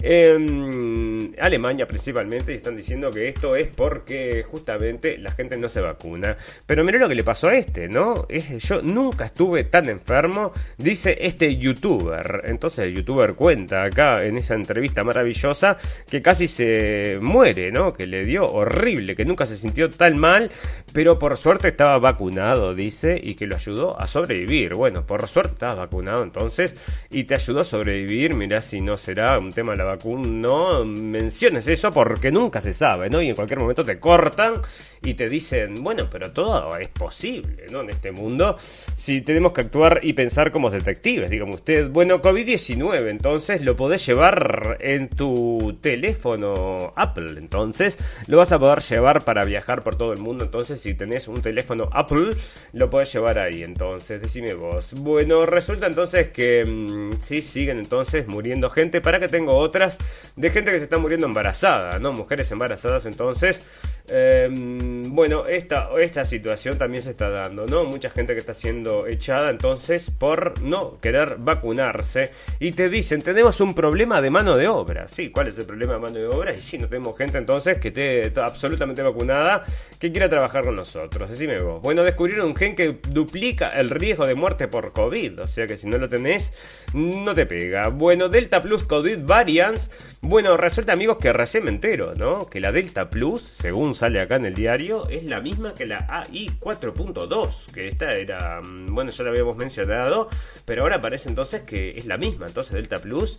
[0.00, 5.82] en Alemania principalmente y están diciendo que esto es porque justamente la gente no se
[5.82, 6.38] vacuna.
[6.64, 8.26] Pero mira lo que le pasó a este, ¿no?
[8.28, 12.44] Yo nunca estuve tan enfermo, dice este youtuber.
[12.46, 15.76] Entonces el youtuber cuenta acá en esa entrevista maravillosa
[16.10, 17.92] que casi se muere, ¿no?
[17.92, 20.50] Que le dio horrible, que nunca se sintió tan mal,
[20.94, 25.54] pero por suerte estaba vacunado, dice, y que lo ayudó a sobrevivir bueno, por suerte
[25.54, 26.74] estás vacunado entonces
[27.10, 28.34] y te ayudó a sobrevivir.
[28.34, 30.28] Mirá si no será un tema de la vacuna.
[30.28, 33.20] No menciones eso porque nunca se sabe, ¿no?
[33.20, 34.54] Y en cualquier momento te cortan
[35.02, 37.80] y te dicen, bueno, pero todo es posible, ¿no?
[37.80, 43.08] En este mundo, si tenemos que actuar y pensar como detectives, digamos usted, bueno, COVID-19,
[43.08, 49.44] entonces lo podés llevar en tu teléfono Apple, entonces lo vas a poder llevar para
[49.44, 52.30] viajar por todo el mundo, entonces si tenés un teléfono Apple,
[52.72, 54.67] lo podés llevar ahí, entonces, decime vos.
[55.00, 59.00] Bueno, resulta entonces que mm, sí siguen entonces muriendo gente.
[59.00, 59.98] Para que tengo otras
[60.36, 62.12] de gente que se está muriendo embarazada, ¿no?
[62.12, 63.66] Mujeres embarazadas entonces.
[64.10, 67.84] Em, bueno, esta, esta situación también se está dando, ¿no?
[67.84, 72.32] Mucha gente que está siendo echada entonces por no querer vacunarse.
[72.58, 75.08] Y te dicen, tenemos un problema de mano de obra.
[75.08, 76.52] Sí, ¿cuál es el problema de mano de obra?
[76.52, 79.64] Y sí, no tenemos gente entonces que esté absolutamente vacunada
[79.98, 81.28] que quiera trabajar con nosotros.
[81.28, 81.82] Decime vos.
[81.82, 85.42] Bueno, descubrieron un gen que duplica el riesgo de muerte por COVID.
[85.42, 86.52] O sea que si no lo tenés,
[86.94, 87.88] no te pega.
[87.88, 89.90] Bueno, Delta Plus COVID Variants.
[90.20, 92.48] Bueno, resulta amigos que recién me entero, ¿no?
[92.48, 96.04] Que la Delta Plus, según sale acá en el diario, es la misma que la
[96.08, 97.72] AI 4.2.
[97.72, 100.28] Que esta era, mm, bueno, ya la habíamos mencionado.
[100.64, 102.46] Pero ahora parece entonces que es la misma.
[102.46, 103.38] Entonces Delta Plus.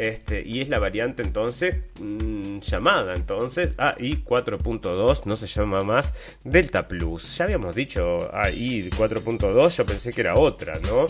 [0.00, 5.26] Este, y es la variante entonces mm, llamada entonces AI 4.2.
[5.26, 7.36] No se llama más Delta Plus.
[7.36, 9.76] Ya habíamos dicho AI 4.2.
[9.76, 10.72] Yo pensé que era otra.
[10.88, 11.04] ¿no?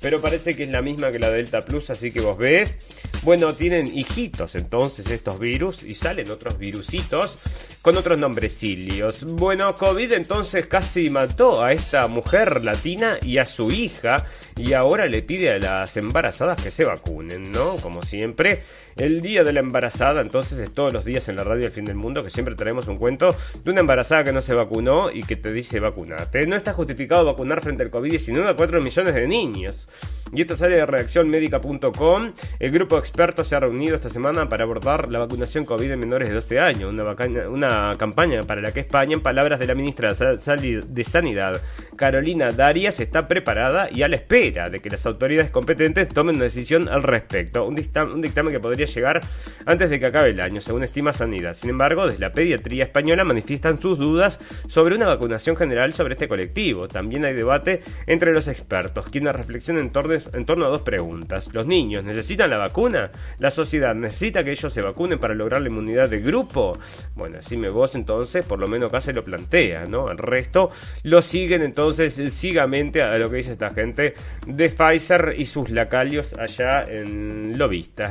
[0.00, 2.78] Pero parece que es la misma que la Delta Plus, así que vos ves.
[3.22, 7.42] Bueno, tienen hijitos entonces estos virus y salen otros virusitos
[7.82, 9.24] con otros nombrecillos.
[9.34, 14.24] Bueno, COVID entonces casi mató a esta mujer latina y a su hija
[14.56, 17.76] y ahora le pide a las embarazadas que se vacunen, ¿no?
[17.76, 18.62] Como siempre siempre.
[18.96, 21.84] El día de la embarazada, entonces es todos los días en la radio El Fin
[21.84, 25.22] del Mundo, que siempre traemos un cuento de una embarazada que no se vacunó y
[25.22, 26.46] que te dice vacunate.
[26.46, 29.86] No está justificado vacunar frente al COVID-19 a 4 millones de niños.
[30.32, 32.32] Y esto sale de reaccionmedica.com.
[32.58, 36.00] El grupo de expertos se ha reunido esta semana para abordar la vacunación COVID en
[36.00, 36.90] menores de 12 años.
[36.90, 41.62] Una, una campaña para la que España, en palabras de la ministra de Sanidad,
[41.96, 46.44] Carolina Darias, está preparada y a la espera de que las autoridades competentes tomen una
[46.44, 47.66] decisión al respecto.
[47.66, 47.76] Un,
[48.16, 49.20] un dictamen que podría llegar
[49.64, 51.54] antes de que acabe el año, según estima Sanidad.
[51.54, 56.28] Sin embargo, desde la pediatría española manifiestan sus dudas sobre una vacunación general sobre este
[56.28, 56.88] colectivo.
[56.88, 61.50] También hay debate entre los expertos, quienes reflexionan en torno en torno a dos preguntas.
[61.52, 63.10] ¿Los niños necesitan la vacuna?
[63.38, 66.78] ¿La sociedad necesita que ellos se vacunen para lograr la inmunidad de grupo?
[67.14, 70.10] Bueno, así me vos entonces, por lo menos acá se lo plantea, ¿no?
[70.10, 70.70] El resto
[71.02, 74.14] lo siguen entonces ciegamente a lo que dice esta gente
[74.46, 77.58] de Pfizer y sus lacalios allá en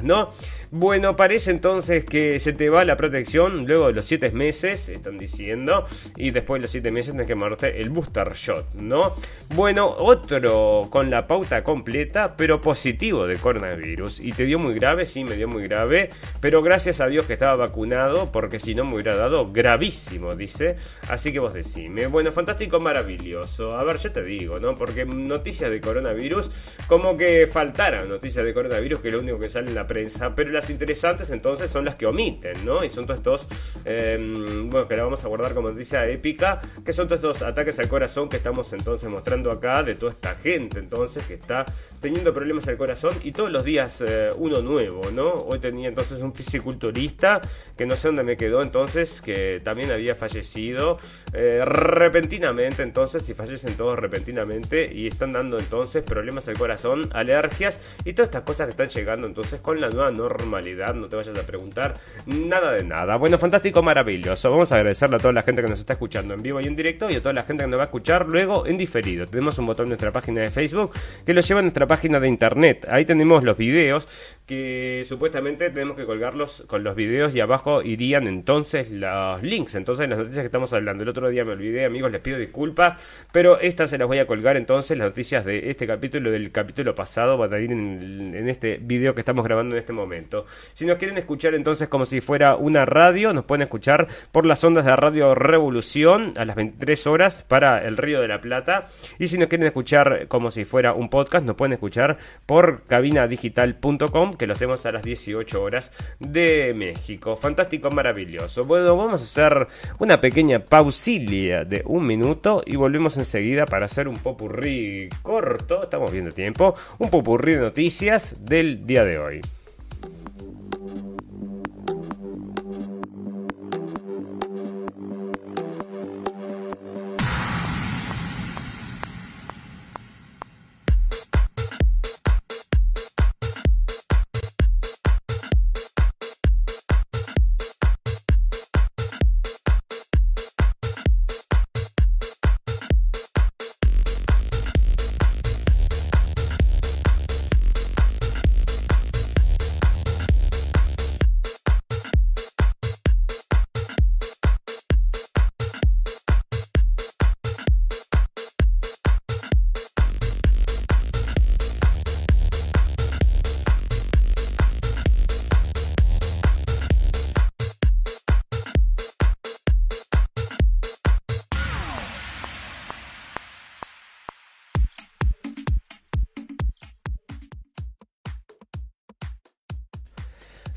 [0.03, 0.29] ¿no?
[0.71, 5.17] Bueno, parece entonces que se te va la protección luego de los siete meses, están
[5.17, 9.13] diciendo, y después de los siete meses tienes que mandarte el booster shot, ¿no?
[9.55, 14.19] Bueno, otro con la pauta completa pero positivo de coronavirus.
[14.19, 17.33] Y te dio muy grave, sí, me dio muy grave, pero gracias a Dios que
[17.33, 20.75] estaba vacunado, porque si no me hubiera dado gravísimo, dice.
[21.09, 22.07] Así que vos decime.
[22.07, 23.75] Bueno, fantástico, maravilloso.
[23.77, 24.77] A ver, yo te digo, ¿no?
[24.77, 26.49] Porque noticias de coronavirus,
[26.87, 30.51] como que faltaran noticias de coronavirus, que lo único que sale en la prensa, pero
[30.51, 32.83] las interesantes entonces son las que omiten, ¿no?
[32.83, 33.47] Y son todos estos,
[33.85, 37.79] em, bueno, que la vamos a guardar como noticia épica, que son todos estos ataques
[37.79, 41.65] al corazón que estamos entonces mostrando acá de toda esta gente entonces que está
[42.01, 45.33] teniendo problemas al corazón y todos los días eh, uno nuevo, ¿no?
[45.33, 47.41] Hoy tenía entonces un fisiculturista
[47.77, 50.97] que no sé dónde me quedó entonces, que también había fallecido
[51.33, 57.79] eh, repentinamente entonces, y fallecen todos repentinamente y están dando entonces problemas al corazón, alergias
[58.03, 61.37] y todas estas cosas que están llegando entonces con la nueva normalidad, no te vayas
[61.37, 63.15] a preguntar nada de nada.
[63.17, 64.51] Bueno, fantástico, maravilloso.
[64.51, 66.75] Vamos a agradecerle a toda la gente que nos está escuchando en vivo y en
[66.75, 69.25] directo y a toda la gente que nos va a escuchar luego en diferido.
[69.25, 70.91] Tenemos un botón en nuestra página de Facebook
[71.25, 72.87] que lo lleva a nuestra página de internet.
[72.89, 74.07] Ahí tenemos los videos
[74.45, 79.73] que supuestamente tenemos que colgarlos con los videos y abajo irían entonces los links.
[79.75, 81.03] Entonces las noticias que estamos hablando.
[81.03, 84.27] El otro día me olvidé, amigos, les pido disculpas, pero estas se las voy a
[84.27, 88.77] colgar entonces, las noticias de este capítulo, del capítulo pasado, van a ir en, este
[88.81, 90.45] video que estamos grabando en este momento.
[90.73, 94.63] Si nos quieren escuchar entonces como si fuera una radio, nos pueden escuchar por las
[94.63, 98.87] ondas de Radio Revolución a las 23 horas para el Río de la Plata.
[99.17, 104.34] Y si nos quieren escuchar como si fuera un podcast, nos pueden escuchar por cabinadigital.com,
[104.37, 107.35] que lo hacemos a las 18 horas de México.
[107.35, 108.63] Fantástico, maravilloso.
[108.63, 109.67] Bueno, vamos a hacer
[109.99, 116.11] una pequeña pausilia de un minuto y volvemos enseguida para hacer un popurrí corto, estamos
[116.11, 119.41] viendo tiempo, un popurrí de noticias del día de hoy.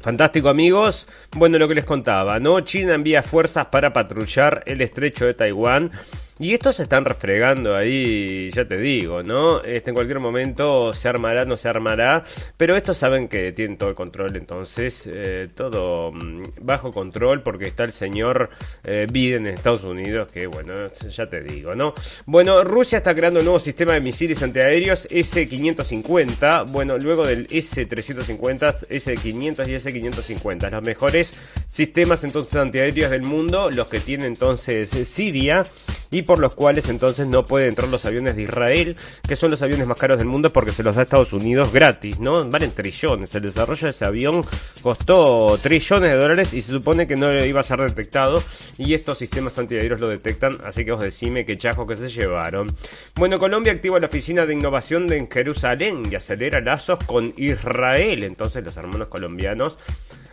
[0.09, 1.07] Fantástico amigos.
[1.33, 2.61] Bueno, lo que les contaba, ¿no?
[2.61, 5.91] China envía fuerzas para patrullar el estrecho de Taiwán
[6.39, 9.63] y estos se están refregando ahí, ya te digo, ¿no?
[9.63, 12.25] Este, en cualquier momento se armará, no se armará,
[12.57, 17.67] pero estos saben que tienen todo el control, entonces, eh, todo mm, bajo control, porque
[17.67, 18.51] está el señor
[18.85, 21.95] eh, Biden en Estados Unidos, que bueno, ya te digo, ¿no?
[22.27, 28.87] Bueno, Rusia está creando un nuevo sistema de misiles antiaéreos S-550, bueno, luego del S-350,
[28.89, 31.33] S-500 y S-550, los mejores
[31.67, 35.63] sistemas entonces antiaéreos del mundo, los que tiene entonces Siria
[36.11, 39.63] y por los cuales entonces no pueden entrar los aviones de Israel, que son los
[39.63, 42.45] aviones más caros del mundo porque se los da Estados Unidos gratis, ¿no?
[42.49, 43.35] Valen trillones.
[43.35, 44.43] El desarrollo de ese avión
[44.83, 48.43] costó trillones de dólares y se supone que no iba a ser detectado
[48.79, 52.75] y estos sistemas antiaéreos lo detectan, así que os decime qué chajo que se llevaron.
[53.15, 58.25] Bueno, Colombia activa la oficina de innovación de Jerusalén y acelera lazos con Israel.
[58.25, 59.77] Entonces los hermanos colombianos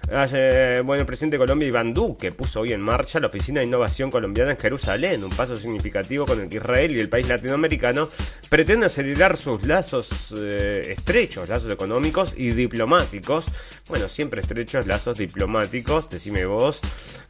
[0.08, 4.12] bueno, el presidente de Colombia, Iván Duque, puso hoy en marcha la Oficina de Innovación
[4.12, 8.08] Colombiana en Jerusalén, un paso significativo con el que Israel y el país latinoamericano
[8.50, 13.46] pretenden acelerar sus lazos eh, estrechos, lazos económicos y diplomáticos.
[13.90, 16.82] Bueno, siempre estrechos lazos diplomáticos, decime vos.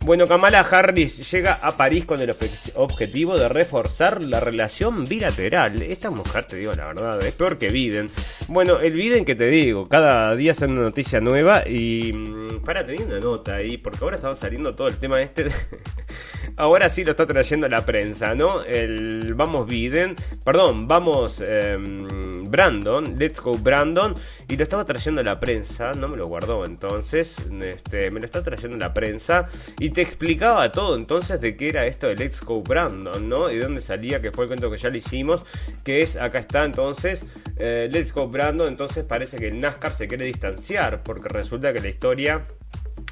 [0.05, 2.31] Bueno, Kamala Harris llega a París con el
[2.75, 5.81] objetivo de reforzar la relación bilateral.
[5.81, 8.07] Esta mujer, te digo la verdad, es peor que Biden.
[8.47, 12.85] Bueno, el Biden que te digo, cada día hace una noticia nueva y mm, para,
[12.85, 15.47] tenía una nota ahí, porque ahora estaba saliendo todo el tema este.
[16.57, 18.63] ahora sí lo está trayendo la prensa, ¿no?
[18.63, 24.15] El vamos Biden, perdón, vamos em, Brandon, Let's Go Brandon,
[24.47, 28.43] y lo estaba trayendo la prensa, no me lo guardó entonces, este, me lo está
[28.43, 29.47] trayendo la prensa,
[29.79, 33.49] y te explicaba todo entonces de qué era esto de Let's Go Brandon, ¿no?
[33.49, 35.43] Y de dónde salía, que fue el cuento que ya le hicimos,
[35.83, 37.25] que es, acá está entonces,
[37.57, 41.81] eh, Let's Go Brandon, entonces parece que el NASCAR se quiere distanciar, porque resulta que
[41.81, 42.45] la historia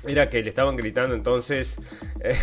[0.05, 1.77] era que le estaban gritando entonces
[2.19, 2.35] eh,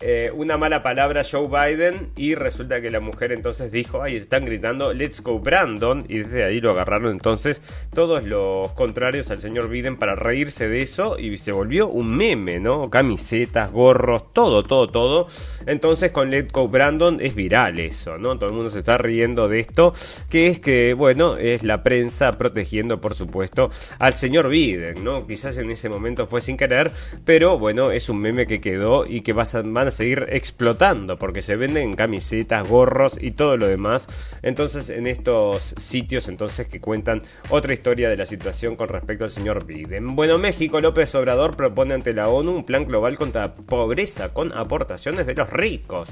[0.00, 4.16] eh, una mala palabra a Joe Biden y resulta que la mujer entonces dijo, ay,
[4.16, 7.60] están gritando, let's go Brandon, y desde ahí lo agarraron entonces
[7.92, 12.60] todos los contrarios al señor Biden para reírse de eso y se volvió un meme,
[12.60, 12.90] ¿no?
[12.90, 15.26] Camisetas, gorros, todo, todo, todo.
[15.66, 18.38] Entonces con Let's Go Brandon es viral eso, ¿no?
[18.38, 19.94] Todo el mundo se está riendo de esto,
[20.30, 25.26] que es que, bueno, es la prensa protegiendo, por supuesto, al señor Biden, ¿no?
[25.26, 26.92] Quizás en ese momento fue sin querer,
[27.24, 31.94] pero bueno, es un meme que quedó y que van seguir explotando porque se venden
[31.94, 34.06] camisetas, gorros y todo lo demás.
[34.42, 39.30] Entonces en estos sitios entonces que cuentan otra historia de la situación con respecto al
[39.30, 40.14] señor Biden.
[40.14, 45.26] Bueno, México López Obrador propone ante la ONU un plan global contra pobreza con aportaciones
[45.26, 46.08] de los ricos.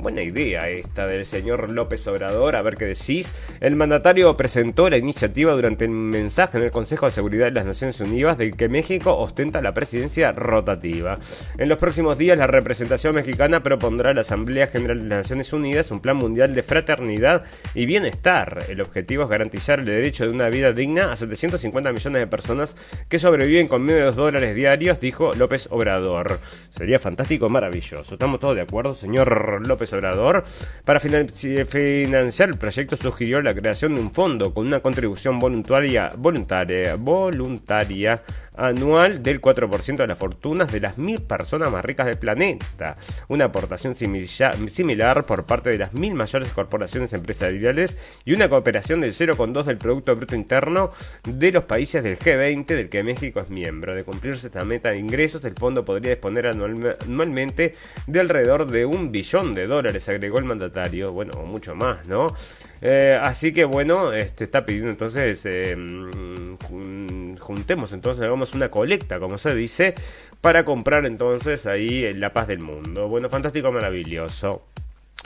[0.00, 3.34] Buena idea esta del señor López Obrador, a ver qué decís.
[3.60, 7.66] El mandatario presentó la iniciativa durante el mensaje en el Consejo de Seguridad de las
[7.66, 11.18] Naciones Unidas de que México ostenta la presidencia rotativa.
[11.58, 15.52] En los próximos días la representación mexicana propondrá a la Asamblea General de las Naciones
[15.52, 17.42] Unidas un plan mundial de fraternidad
[17.74, 18.64] y bienestar.
[18.70, 22.74] El objetivo es garantizar el derecho de una vida digna a 750 millones de personas
[23.10, 26.40] que sobreviven con menos de 2 dólares diarios, dijo López Obrador.
[26.70, 28.14] Sería fantástico, maravilloso.
[28.14, 30.44] ¿Estamos todos de acuerdo, señor López Obrador.
[30.84, 36.96] Para financiar el proyecto sugirió la creación de un fondo con una contribución voluntaria, voluntaria,
[36.96, 38.22] voluntaria
[38.60, 42.96] anual del 4% de las fortunas de las mil personas más ricas del planeta.
[43.28, 49.12] Una aportación similar por parte de las mil mayores corporaciones empresariales y una cooperación del
[49.12, 50.90] 0,2 del Producto Bruto Interno
[51.24, 53.94] de los países del G20 del que México es miembro.
[53.94, 57.74] De cumplirse esta meta de ingresos, el fondo podría disponer anualmente
[58.06, 61.12] de alrededor de un billón de dólares, agregó el mandatario.
[61.12, 62.34] Bueno, mucho más, ¿no?
[62.82, 69.18] Eh, así que bueno, este está pidiendo entonces, eh, mm, juntemos entonces, hagamos una colecta,
[69.20, 69.94] como se dice,
[70.40, 73.08] para comprar entonces ahí la paz del mundo.
[73.08, 74.64] Bueno, fantástico, maravilloso.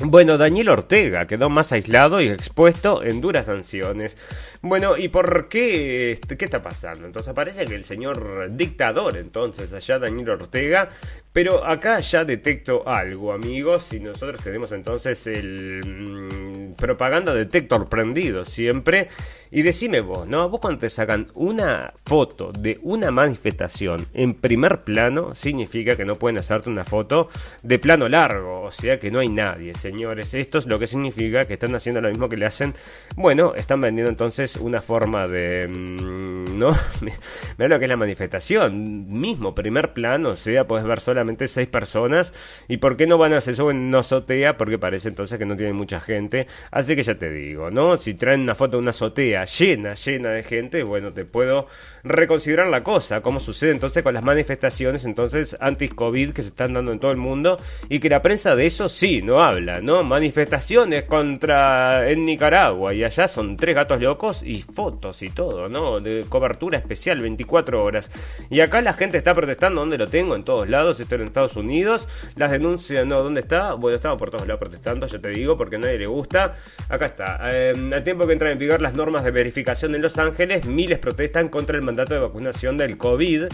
[0.01, 4.17] Bueno, Daniel Ortega quedó más aislado y expuesto en duras sanciones.
[4.61, 6.11] Bueno, ¿y por qué?
[6.11, 7.07] Este, ¿Qué está pasando?
[7.07, 10.89] Entonces parece que el señor dictador, entonces, allá Daniel Ortega,
[11.33, 18.45] pero acá ya detecto algo, amigos, y nosotros tenemos entonces el mm, propaganda detector prendido
[18.45, 19.09] siempre.
[19.51, 20.49] Y decime vos, ¿no?
[20.49, 26.17] Vos cuando te sacan una foto de una manifestación en primer plano, significa que no
[26.17, 27.29] pueden hacerte una foto
[27.63, 30.35] de plano largo, o sea que no hay nadie señores.
[30.35, 32.75] Esto es lo que significa que están haciendo lo mismo que le hacen.
[33.17, 35.69] Bueno, están vendiendo entonces una forma de.
[35.69, 36.77] Mm, ¿No?
[37.59, 39.07] Mira lo que es la manifestación.
[39.09, 42.33] Mismo, primer plano, o sea, puedes ver solamente seis personas.
[42.69, 44.57] ¿Y por qué no van a hacer eso en una?
[44.57, 46.47] Porque parece entonces que no tiene mucha gente.
[46.71, 47.99] Así que ya te digo, ¿no?
[47.99, 51.67] Si traen una foto de una azotea llena, llena de gente, bueno, te puedo
[52.05, 53.21] reconsiderar la cosa.
[53.23, 57.17] Como sucede entonces con las manifestaciones entonces anti-COVID que se están dando en todo el
[57.17, 57.59] mundo.
[57.89, 59.81] Y que la prensa de eso sí, no habla.
[59.81, 60.05] ¿no?
[60.05, 66.01] Manifestaciones contra en Nicaragua y allá son tres gatos locos y fotos y todo, ¿no?
[66.01, 68.11] De cobertura especial 24 horas.
[68.51, 70.37] Y acá la gente está protestando, ¿dónde lo tengo?
[70.37, 72.09] En todos lados, estoy en Estados Unidos.
[72.37, 73.23] Las denuncias, ¿no?
[73.23, 73.75] ¿Dónde está?
[73.75, 76.57] Bueno, estamos por todos lados protestando, ya te digo, porque a nadie le gusta.
[76.89, 77.39] acá está.
[77.53, 80.99] Eh, al tiempo que entran en vigor las normas de verificación en Los Ángeles, miles
[80.99, 83.45] protestan contra el mandato de vacunación del COVID.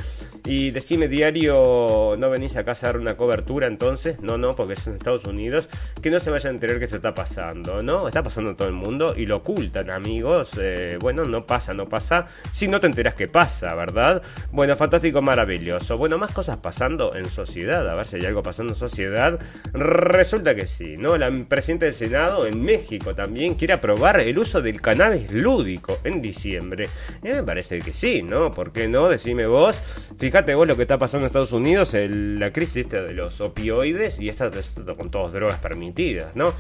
[0.47, 4.87] Y decime diario, no venís acá a hacer una cobertura entonces, no, no, porque es
[4.87, 5.69] en Estados Unidos,
[6.01, 8.09] que no se vayan a enterar que esto está pasando, ¿no?
[8.09, 10.53] Está pasando en todo el mundo y lo ocultan, amigos.
[10.59, 12.27] Eh, bueno, no pasa, no pasa.
[12.53, 14.23] Si no te enteras que pasa, ¿verdad?
[14.51, 15.99] Bueno, fantástico, maravilloso.
[15.99, 19.39] Bueno, más cosas pasando en sociedad, a ver si hay algo pasando en sociedad.
[19.75, 21.19] Resulta que sí, ¿no?
[21.19, 26.23] La presidenta del Senado en México también quiere aprobar el uso del cannabis lúdico en
[26.23, 26.89] diciembre.
[27.23, 28.30] Eh, me parece que sí, ¿no?
[28.55, 29.09] ¿Por qué no?
[29.09, 29.77] Decime vos.
[30.19, 34.29] Fíjate vos lo que está pasando en Estados Unidos, la crisis de los opioides y
[34.29, 34.51] esta
[34.97, 36.53] con todas drogas permitidas, ¿no?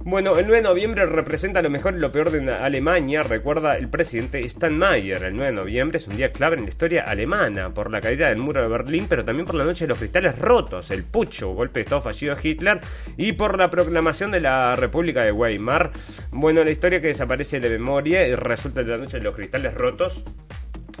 [0.00, 3.88] Bueno, el 9 de noviembre representa lo mejor y lo peor de Alemania, recuerda el
[3.88, 5.22] presidente Steinmeier.
[5.22, 8.28] El 9 de noviembre es un día clave en la historia alemana, por la caída
[8.28, 11.54] del muro de Berlín, pero también por la noche de los cristales rotos, el pucho,
[11.54, 12.80] golpe de estado fallido de Hitler,
[13.16, 15.92] y por la proclamación de la República de Weimar.
[16.32, 19.72] Bueno, la historia que desaparece de memoria y resulta de la noche de los cristales
[19.72, 20.22] rotos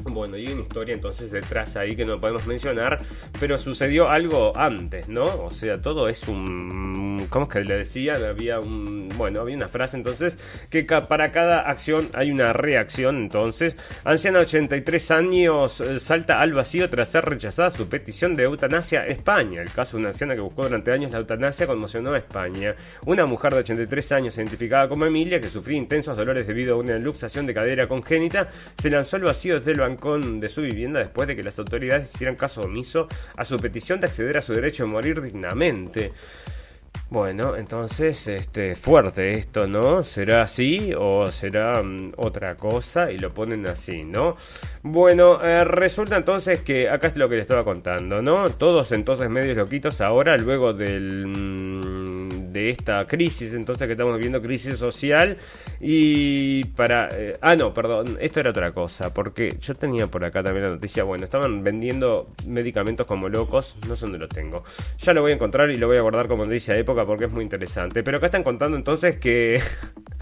[0.04, 3.00] bueno, hay una historia entonces detrás ahí que no podemos mencionar,
[3.40, 5.24] pero sucedió algo antes, ¿no?
[5.24, 7.26] O sea, todo es un...
[7.30, 8.22] ¿Cómo es que le decían?
[8.22, 9.08] Había un...
[9.16, 10.38] Bueno, había una frase entonces
[10.70, 13.76] que para cada acción hay una reacción, entonces.
[14.04, 19.62] Anciana 83 años eh, salta al vacío tras ser rechazada su petición de eutanasia España.
[19.62, 22.74] El caso de una anciana que buscó durante años la eutanasia conmocionó a España.
[23.06, 26.98] Una mujer de 83 años identificada como Emilia, que sufría intensos dolores debido a una
[26.98, 31.28] luxación de cadera congénita, se lanzó al vacío desde el banco de su vivienda después
[31.28, 34.84] de que las autoridades hicieran caso omiso a su petición de acceder a su derecho
[34.84, 36.12] a morir dignamente.
[37.10, 40.02] Bueno, entonces, este, fuerte esto, ¿no?
[40.02, 43.12] ¿Será así o será mm, otra cosa?
[43.12, 44.36] Y lo ponen así, ¿no?
[44.82, 48.50] Bueno, eh, resulta entonces que acá es lo que les estaba contando, ¿no?
[48.50, 51.26] Todos entonces medios loquitos ahora, luego del...
[51.26, 55.36] Mm, de esta crisis, entonces que estamos viviendo crisis social
[55.80, 57.08] y para...
[57.12, 60.72] Eh, ah, no, perdón, esto era otra cosa, porque yo tenía por acá también la
[60.72, 64.64] noticia, bueno, estaban vendiendo medicamentos como locos, no sé dónde lo tengo,
[64.98, 67.26] ya lo voy a encontrar y lo voy a guardar como noticia de época porque
[67.26, 69.60] es muy interesante, pero acá están contando entonces que...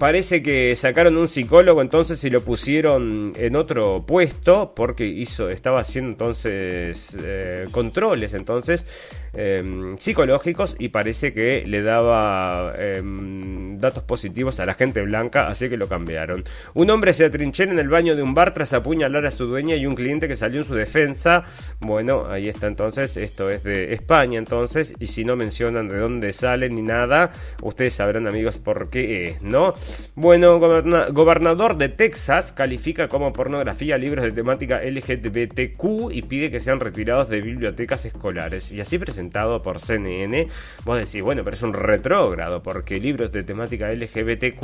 [0.00, 5.80] Parece que sacaron un psicólogo entonces y lo pusieron en otro puesto porque hizo, estaba
[5.80, 8.86] haciendo entonces eh, controles entonces
[9.32, 15.68] Em, psicológicos y parece que le daba em, datos positivos a la gente blanca, así
[15.68, 16.42] que lo cambiaron.
[16.74, 19.76] Un hombre se atrinchera en el baño de un bar tras apuñalar a su dueña
[19.76, 21.44] y un cliente que salió en su defensa.
[21.78, 26.32] Bueno, ahí está entonces, esto es de España entonces, y si no mencionan de dónde
[26.32, 27.30] sale ni nada,
[27.62, 29.74] ustedes sabrán amigos por qué es, ¿no?
[30.14, 36.80] Bueno, gobernador de Texas califica como pornografía libros de temática LGBTQ y pide que sean
[36.80, 38.70] retirados de bibliotecas escolares.
[38.72, 40.48] Y así presenta por CNN,
[40.84, 44.60] vos decís, bueno, pero es un retrógrado, porque libros de temática LGBTQ,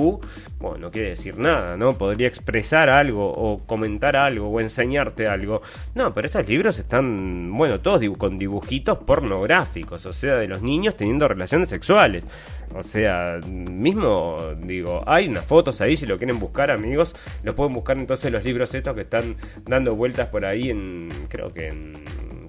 [0.59, 1.97] bueno, no quiere decir nada, ¿no?
[1.97, 5.63] Podría expresar algo, o comentar algo, o enseñarte algo.
[5.95, 10.97] No, pero estos libros están, bueno, todos con dibujitos pornográficos, o sea, de los niños
[10.97, 12.27] teniendo relaciones sexuales.
[12.75, 17.73] O sea, mismo, digo, hay unas fotos ahí, si lo quieren buscar, amigos, los pueden
[17.73, 21.95] buscar entonces los libros estos que están dando vueltas por ahí en, creo que en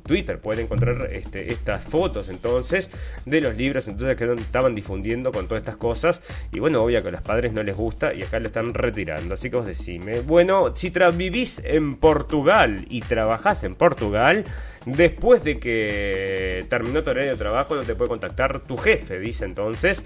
[0.07, 0.39] Twitter.
[0.39, 2.89] Pueden encontrar este, estas fotos entonces
[3.25, 6.21] de los libros entonces que estaban difundiendo con todas estas cosas.
[6.51, 9.35] Y bueno, obvio que a los padres no les gusta y acá lo están retirando,
[9.35, 14.45] así que vos decime, bueno, si vivís en Portugal y trabajás en Portugal,
[14.85, 19.45] después de que terminó tu horario de trabajo no te puede contactar tu jefe, dice
[19.45, 20.03] entonces.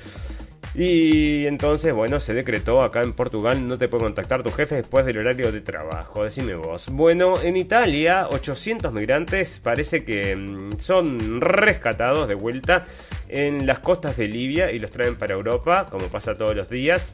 [0.74, 5.05] Y entonces, bueno, se decretó acá en Portugal, no te puede contactar tu jefe después
[5.05, 6.88] del horario de trabajo, decime vos.
[6.89, 12.86] Bueno, en Italia, 800 migrantes parece que mm, son rescatados de vuelta
[13.28, 17.13] en las costas de Libia y los traen para Europa, como pasa todos los días.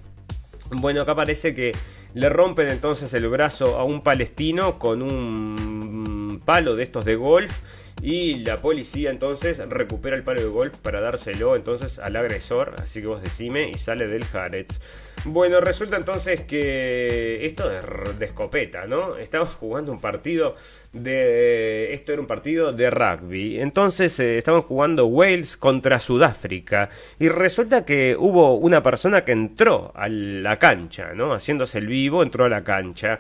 [0.70, 1.72] Bueno, acá parece que
[2.14, 5.87] le rompen entonces el brazo a un palestino con un
[6.40, 7.52] palo de estos de golf
[8.02, 13.02] y la policía entonces recupera el palo de golf para dárselo entonces al agresor, así
[13.02, 14.68] que vos decime, y sale del Jared.
[15.26, 19.18] Bueno, resulta entonces que esto es de escopeta, ¿no?
[19.18, 20.56] Estamos jugando un partido
[20.94, 21.94] de...
[21.94, 23.60] Esto era un partido de rugby.
[23.60, 26.90] Entonces eh, estaban jugando Wales contra Sudáfrica.
[27.20, 31.34] Y resulta que hubo una persona que entró a la cancha, ¿no?
[31.34, 33.20] Haciéndose el vivo, entró a la cancha.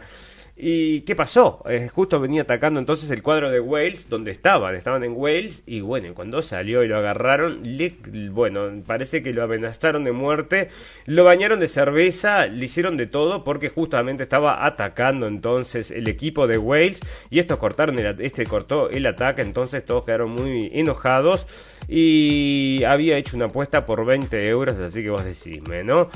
[0.60, 1.62] ¿Y qué pasó?
[1.70, 5.82] Eh, justo venía atacando entonces el cuadro de Wales, donde estaban, estaban en Wales, y
[5.82, 7.93] bueno, cuando salió y lo agarraron, le,
[8.32, 10.70] bueno, parece que lo amenazaron de muerte,
[11.05, 16.47] lo bañaron de cerveza, le hicieron de todo porque justamente estaba atacando entonces el equipo
[16.47, 21.45] de Wales, y estos cortaron, el, este cortó el ataque, entonces todos quedaron muy enojados,
[21.88, 26.10] y había hecho una apuesta por 20 euros, así que vos decime, ¿no?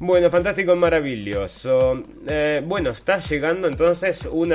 [0.00, 2.02] Bueno, fantástico, maravilloso.
[2.26, 4.52] Eh, bueno, está llegando entonces un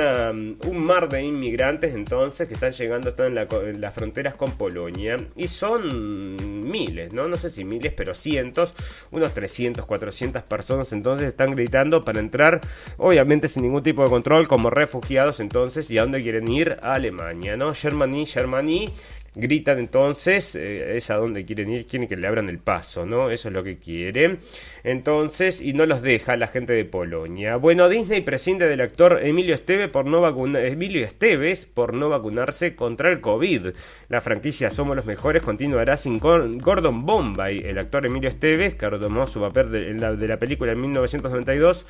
[0.78, 6.70] mar de inmigrantes entonces que están llegando, están en, las fronteras con Polonia y son
[6.70, 7.26] miles, ¿no?
[7.26, 8.74] No sé si miles, pero cientos,
[9.10, 12.60] unos 300, 400 personas entonces están gritando para entrar,
[12.98, 16.76] obviamente sin ningún tipo de control, como refugiados entonces, ¿y a dónde quieren ir?
[16.82, 17.72] A Alemania, ¿no?
[17.72, 18.92] Germany, Germany,
[19.34, 23.30] gritan entonces, eh, es a donde quieren ir, quieren que le abran el paso, ¿no?
[23.30, 24.38] Eso es lo que quieren.
[24.82, 27.56] Entonces, y no los deja la gente de Polonia.
[27.56, 30.26] Bueno, Disney prescinde del actor Emilio Esteves por no,
[30.58, 33.68] Emilio Esteves por no vacunarse contra el COVID.
[34.08, 37.58] La franquicia Somos los Mejores continuará sin Gordon Bombay.
[37.58, 41.86] El actor Emilio Esteves, que retomó su papel de, de la película en 1992,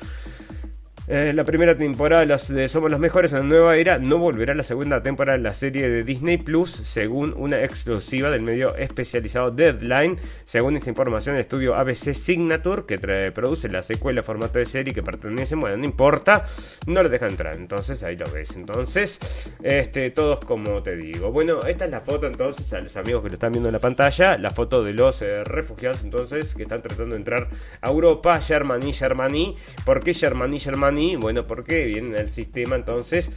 [1.07, 5.01] la primera temporada de Somos los Mejores en la nueva era no volverá la segunda
[5.01, 10.17] temporada de la serie de Disney Plus, según una exclusiva del medio especializado Deadline.
[10.45, 12.97] Según esta información, el estudio ABC Signature, que
[13.31, 16.45] produce la secuela formato de serie que pertenece, bueno, no importa,
[16.85, 17.55] no le deja entrar.
[17.55, 18.55] Entonces ahí lo ves.
[18.55, 21.31] Entonces, este, todos como te digo.
[21.31, 23.79] Bueno, esta es la foto entonces a los amigos que lo están viendo en la
[23.79, 27.49] pantalla, la foto de los eh, refugiados entonces que están tratando de entrar
[27.81, 29.55] a Europa, Germany, Germany.
[29.83, 30.90] ¿Por qué Germany, Germany?
[31.19, 33.31] Bueno, porque vienen al sistema entonces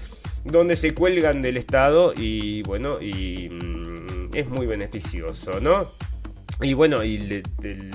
[0.45, 5.87] donde se cuelgan del Estado y bueno, y mm, es muy beneficioso, ¿no?
[6.61, 7.43] Y bueno, y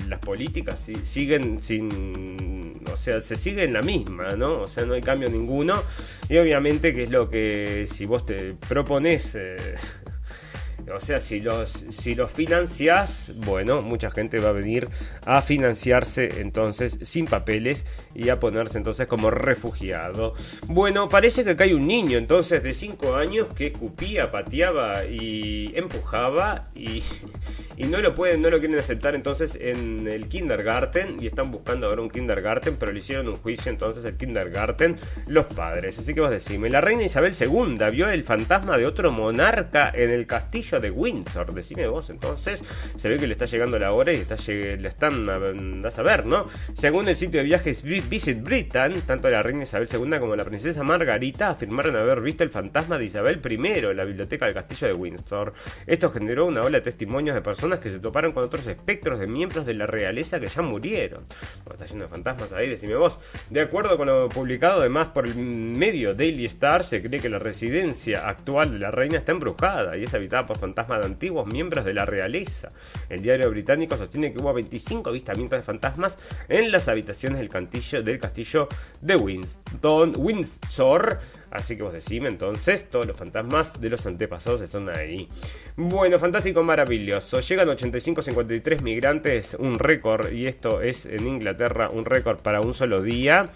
[0.08, 4.62] las políticas siguen sin, o sea, se siguen la misma, ¿no?
[4.62, 5.74] O sea, no hay cambio ninguno.
[6.28, 9.34] Y obviamente que es lo que si vos te propones...
[9.34, 9.56] Eh,
[10.92, 14.88] o sea, si los, si los financias, bueno, mucha gente va a venir
[15.24, 20.34] a financiarse entonces sin papeles y a ponerse entonces como refugiado.
[20.66, 25.72] Bueno, parece que acá hay un niño entonces de 5 años que escupía, pateaba y
[25.76, 27.02] empujaba y,
[27.76, 31.86] y no lo pueden, no lo quieren aceptar entonces en el kindergarten y están buscando
[31.86, 35.98] ahora un kindergarten, pero le hicieron un juicio entonces el kindergarten los padres.
[35.98, 40.10] Así que vos decime, la reina Isabel II vio el fantasma de otro monarca en
[40.10, 41.52] el castillo de Windsor.
[41.54, 42.62] Decime vos, entonces
[42.96, 45.28] se ve que le está llegando la hora y le están
[45.84, 46.46] a, saber, ¿no?
[46.74, 50.82] Según el sitio de viajes Visit Britain, tanto la reina Isabel II como la princesa
[50.82, 54.94] Margarita afirmaron haber visto el fantasma de Isabel I en la biblioteca del castillo de
[54.94, 55.52] Windsor.
[55.86, 59.26] Esto generó una ola de testimonios de personas que se toparon con otros espectros de
[59.26, 61.24] miembros de la realeza que ya murieron.
[61.70, 63.18] está lleno de fantasmas ahí, decime vos.
[63.50, 67.38] De acuerdo con lo publicado además por el medio Daily Star, se cree que la
[67.38, 71.84] residencia actual de la reina está embrujada y es habitada por fantasmas de antiguos miembros
[71.84, 72.72] de la realeza.
[73.08, 76.16] El diario británico sostiene que hubo 25 avistamientos de fantasmas
[76.48, 78.68] en las habitaciones del castillo, del castillo
[79.00, 81.18] de Winston, Windsor
[81.50, 85.28] Así que vos decime entonces, todos los fantasmas de los antepasados están ahí.
[85.76, 87.40] Bueno, fantástico, maravilloso.
[87.40, 93.02] Llegan 85-53 migrantes, un récord, y esto es en Inglaterra un récord para un solo
[93.02, 93.46] día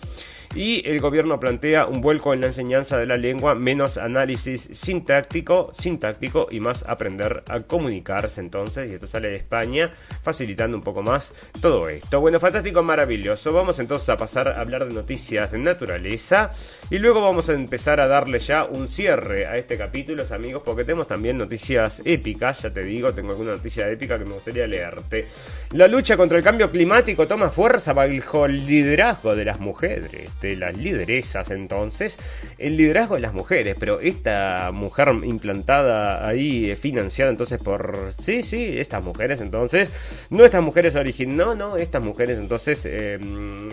[0.55, 5.73] y el gobierno plantea un vuelco en la enseñanza de la lengua, menos análisis sintáctico,
[5.77, 9.93] sintáctico y más aprender a comunicarse entonces, y esto sale de España,
[10.23, 12.21] facilitando un poco más todo esto.
[12.21, 13.53] Bueno, fantástico, maravilloso.
[13.53, 16.51] Vamos entonces a pasar a hablar de noticias de naturaleza
[16.91, 20.85] y luego vamos a empezar a darle ya un cierre a este capítulo, amigos, porque
[20.85, 25.27] tenemos también noticias épicas, ya te digo, tengo alguna noticia épica que me gustaría leerte.
[25.73, 30.57] La lucha contra el cambio climático toma fuerza bajo el liderazgo de las mujeres de
[30.57, 32.19] las lideresas entonces,
[32.59, 38.43] el liderazgo de las mujeres, pero esta mujer implantada ahí, eh, financiada entonces por, sí,
[38.43, 39.91] sí, estas mujeres entonces,
[40.31, 43.19] no estas mujeres originales, no, no, estas mujeres entonces eh,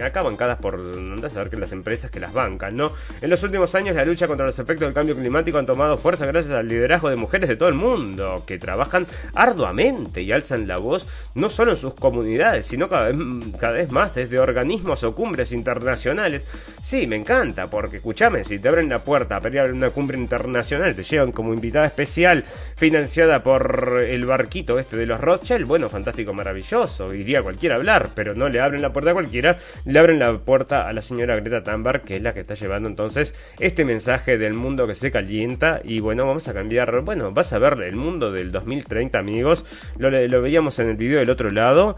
[0.03, 2.93] acá bancadas por, no saber que las empresas que las bancan, ¿no?
[3.21, 6.25] En los últimos años la lucha contra los efectos del cambio climático han tomado fuerza
[6.25, 10.77] gracias al liderazgo de mujeres de todo el mundo, que trabajan arduamente y alzan la
[10.77, 13.17] voz no solo en sus comunidades, sino cada vez,
[13.59, 16.43] cada vez más desde organismos o cumbres internacionales
[16.81, 20.17] Sí, me encanta, porque escúchame, si te abren la puerta a pelear en una cumbre
[20.17, 22.43] internacional, te llevan como invitada especial
[22.75, 28.09] financiada por el barquito este de los Rothschild, bueno, fantástico, maravilloso, iría cualquiera a hablar,
[28.15, 31.39] pero no le abren la puerta a cualquiera, le abren la puerta a la señora
[31.39, 35.11] Greta Thunberg, que es la que está llevando entonces este mensaje del mundo que se
[35.11, 39.65] calienta, y bueno, vamos a cambiar, bueno, vas a ver el mundo del 2030, amigos,
[39.97, 41.95] lo, lo veíamos en el video del otro lado,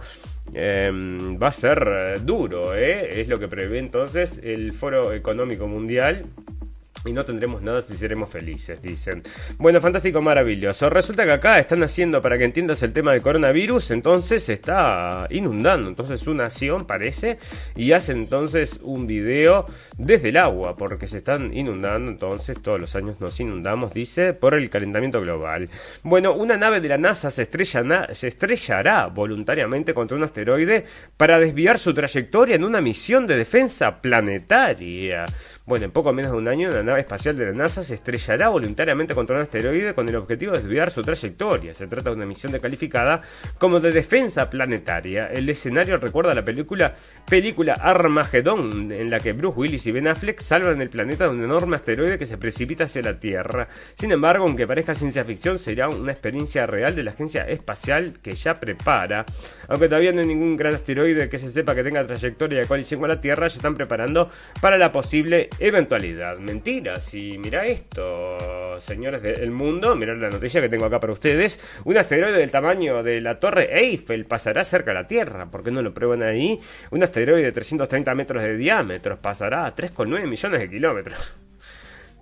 [0.55, 3.21] Em, va a ser eh, duro, ¿eh?
[3.21, 6.25] es lo que prevé entonces el Foro Económico Mundial
[7.05, 9.23] y no tendremos nada si seremos felices, dicen.
[9.57, 10.89] Bueno, fantástico, maravilloso.
[10.89, 15.27] Resulta que acá están haciendo, para que entiendas el tema del coronavirus, entonces se está
[15.29, 15.89] inundando.
[15.89, 17.37] Entonces su nación parece
[17.75, 19.65] y hace entonces un video
[19.97, 22.11] desde el agua, porque se están inundando.
[22.11, 25.69] Entonces todos los años nos inundamos, dice, por el calentamiento global.
[26.03, 30.85] Bueno, una nave de la NASA se, se estrellará voluntariamente contra un asteroide
[31.17, 35.25] para desviar su trayectoria en una misión de defensa planetaria.
[35.65, 38.49] Bueno, en poco menos de un año, una nave espacial de la NASA se estrellará
[38.49, 41.73] voluntariamente contra un asteroide con el objetivo de desviar su trayectoria.
[41.73, 43.21] Se trata de una misión calificada
[43.59, 45.27] como de defensa planetaria.
[45.27, 46.95] El escenario recuerda la película,
[47.29, 51.41] película Armageddon, en la que Bruce Willis y Ben Affleck salvan el planeta de un
[51.41, 53.69] enorme asteroide que se precipita hacia la Tierra.
[53.97, 58.35] Sin embargo, aunque parezca ciencia ficción, será una experiencia real de la agencia espacial que
[58.35, 59.25] ya prepara.
[59.69, 62.99] Aunque todavía no hay ningún gran asteroide que se sepa que tenga trayectoria de colisión
[62.99, 66.37] con la Tierra, ya están preparando para la posible eventualidad.
[66.37, 67.13] Mentiras.
[67.13, 71.59] Y mira esto, señores del mundo, mirad la noticia que tengo acá para ustedes.
[71.85, 75.49] Un asteroide del tamaño de la torre Eiffel pasará cerca de la Tierra.
[75.49, 76.59] ¿Por qué no lo prueban ahí?
[76.91, 81.42] Un asteroide de 330 metros de diámetro pasará a 3,9 millones de kilómetros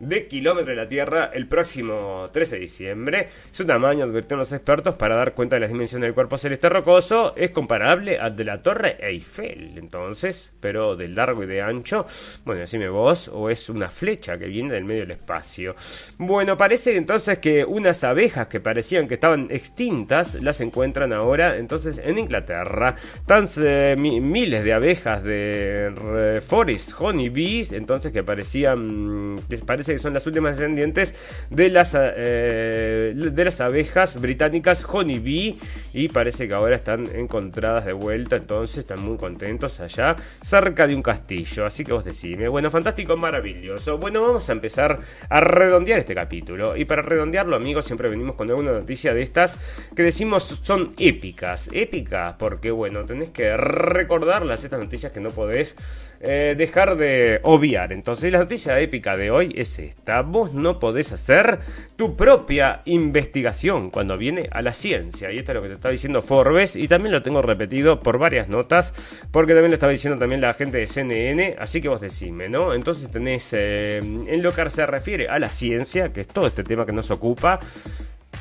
[0.01, 3.29] de kilómetro de la Tierra el próximo 13 de diciembre.
[3.51, 7.33] Su tamaño, advirtieron los expertos, para dar cuenta de las dimensiones del cuerpo celeste rocoso,
[7.35, 9.77] es comparable al de la Torre Eiffel.
[9.77, 12.05] Entonces, pero de largo y de ancho,
[12.45, 15.75] bueno, decime vos, o es una flecha que viene del medio del espacio.
[16.17, 22.01] Bueno, parece entonces que unas abejas que parecían que estaban extintas, las encuentran ahora entonces
[22.03, 22.95] en Inglaterra.
[23.25, 29.99] Tan eh, miles de abejas de Forest Honey Bees, entonces que parecían, que parece que
[29.99, 31.15] son las últimas descendientes
[31.49, 35.57] de las, eh, de las abejas británicas Honeybee.
[35.93, 40.95] Y parece que ahora están encontradas de vuelta, entonces están muy contentos allá cerca de
[40.95, 43.97] un castillo, así que vos decime, bueno, fantástico, maravilloso.
[43.97, 46.75] Bueno, vamos a empezar a redondear este capítulo.
[46.75, 49.59] Y para redondearlo, amigos, siempre venimos con alguna noticia de estas
[49.95, 55.75] que decimos son épicas, épicas porque bueno, tenés que recordarlas estas noticias que no podés
[56.23, 57.91] eh, dejar de obviar.
[57.91, 60.21] Entonces, la noticia épica de hoy es esta.
[60.21, 61.59] Vos no podés hacer
[61.95, 65.31] tu propia investigación cuando viene a la ciencia.
[65.31, 66.75] Y esto es lo que te está diciendo Forbes.
[66.75, 68.93] Y también lo tengo repetido por varias notas.
[69.31, 71.55] Porque también lo estaba diciendo también la gente de CNN.
[71.59, 72.73] Así que vos decime, ¿no?
[72.73, 76.63] Entonces tenés eh, en lo que se refiere a la ciencia, que es todo este
[76.63, 77.59] tema que nos ocupa.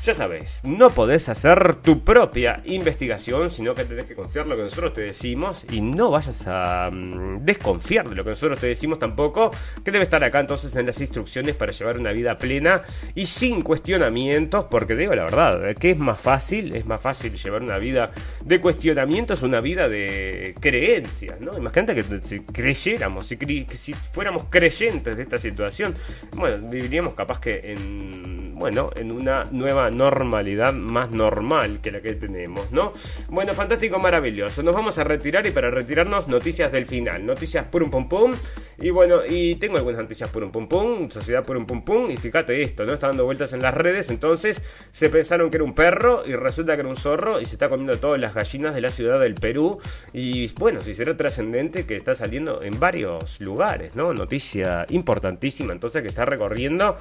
[0.03, 4.62] Ya sabes, no podés hacer tu propia investigación, sino que tenés que confiar lo que
[4.62, 8.98] nosotros te decimos y no vayas a mm, desconfiar de lo que nosotros te decimos
[8.98, 9.51] tampoco,
[9.84, 12.80] que debe estar acá entonces en las instrucciones para llevar una vida plena
[13.14, 15.74] y sin cuestionamientos, porque digo la verdad, ¿eh?
[15.74, 18.11] que es más fácil, es más fácil llevar una vida
[18.42, 21.59] de cuestionamientos, una vida de creencias, ¿no?
[21.59, 23.36] Imagínate que si creyéramos, si,
[23.72, 25.94] si fuéramos creyentes de esta situación,
[26.32, 32.14] bueno, viviríamos capaz que en, bueno, en una nueva normalidad más normal que la que
[32.14, 32.93] tenemos, ¿no?
[33.28, 34.62] Bueno, fantástico, maravilloso.
[34.62, 37.24] Nos vamos a retirar y para retirarnos, noticias del final.
[37.24, 38.32] Noticias purum pum pum.
[38.78, 41.11] Y bueno, y tengo algunas noticias purum pum pum.
[41.11, 42.11] Sociedad purum pum pum.
[42.11, 42.95] Y fíjate esto, ¿no?
[42.95, 44.11] Está dando vueltas en las redes.
[44.11, 44.62] Entonces
[44.93, 47.68] se pensaron que era un perro y resulta que era un zorro y se está
[47.68, 49.78] comiendo todas las gallinas de la ciudad del Perú.
[50.12, 54.12] Y bueno, si será trascendente que está saliendo en varios lugares, ¿no?
[54.14, 56.97] Noticia importantísima entonces que está recorriendo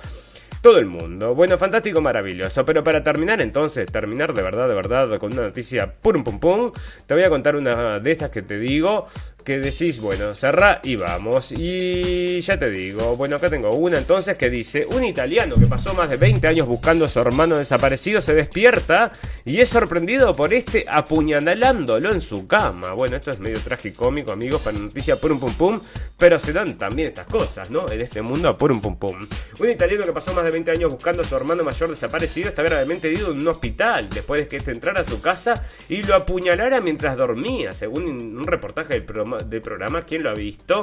[0.62, 1.36] todo el mundo.
[1.36, 2.66] Bueno, fantástico, maravilloso.
[2.66, 6.72] Pero para terminar entonces, terminar de verdad, de verdad, con una noticia pum pum pum,
[7.06, 9.08] te voy a contar una de estas que te digo
[9.44, 11.52] que decís, bueno, cerrá y vamos.
[11.52, 15.94] Y ya te digo, bueno, acá tengo una entonces que dice, un italiano que pasó
[15.94, 19.12] más de 20 años buscando a su hermano desaparecido se despierta
[19.46, 22.94] y es sorprendido por este apuñalándolo en su cama.
[22.94, 25.82] Bueno, esto es medio tragicómico, amigos, para noticia por un pum pum,
[26.18, 27.90] pero se dan también estas cosas, ¿no?
[27.90, 29.20] En este mundo por un pum pum.
[29.60, 32.64] Un italiano que pasó más de 20 años buscando a su hermano mayor desaparecido está
[32.64, 35.54] gravemente herido en un hospital después de que este entrara a su casa
[35.88, 40.34] y lo apuñalara mientras dormía, según un reportaje del programa del programa, ¿quién lo ha
[40.34, 40.82] visto?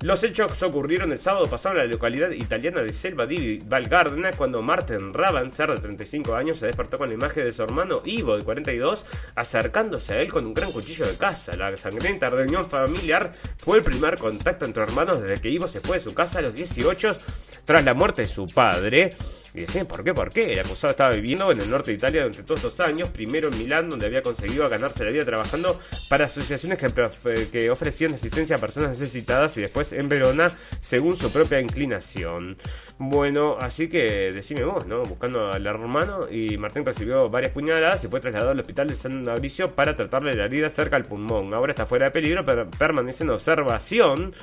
[0.00, 4.62] Los hechos ocurrieron el sábado pasado en la localidad italiana de Selva di Valgardena, cuando
[4.62, 8.44] Martin Rabanzer, de 35 años, se despertó con la imagen de su hermano Ivo, de
[8.44, 11.56] 42, acercándose a él con un gran cuchillo de casa.
[11.56, 15.98] La sangrienta reunión familiar fue el primer contacto entre hermanos desde que Ivo se fue
[15.98, 17.16] de su casa a los 18
[17.64, 19.10] tras la muerte de su padre.
[19.54, 20.14] Y decían, ¿por qué?
[20.14, 20.52] ¿Por qué?
[20.52, 23.58] El acusado estaba viviendo en el norte de Italia durante todos estos años, primero en
[23.58, 28.56] Milán, donde había conseguido ganarse la vida trabajando para asociaciones que, eh, que ofrecían asistencia
[28.56, 30.46] a personas necesitadas y después en Verona,
[30.80, 32.56] según su propia inclinación.
[32.98, 35.02] Bueno, así que decime vos, ¿no?
[35.04, 39.22] Buscando al hermano y Martín recibió varias puñaladas y fue trasladado al hospital de San
[39.22, 41.54] Mauricio para tratarle la herida cerca al pulmón.
[41.54, 44.34] Ahora está fuera de peligro, pero permanece en observación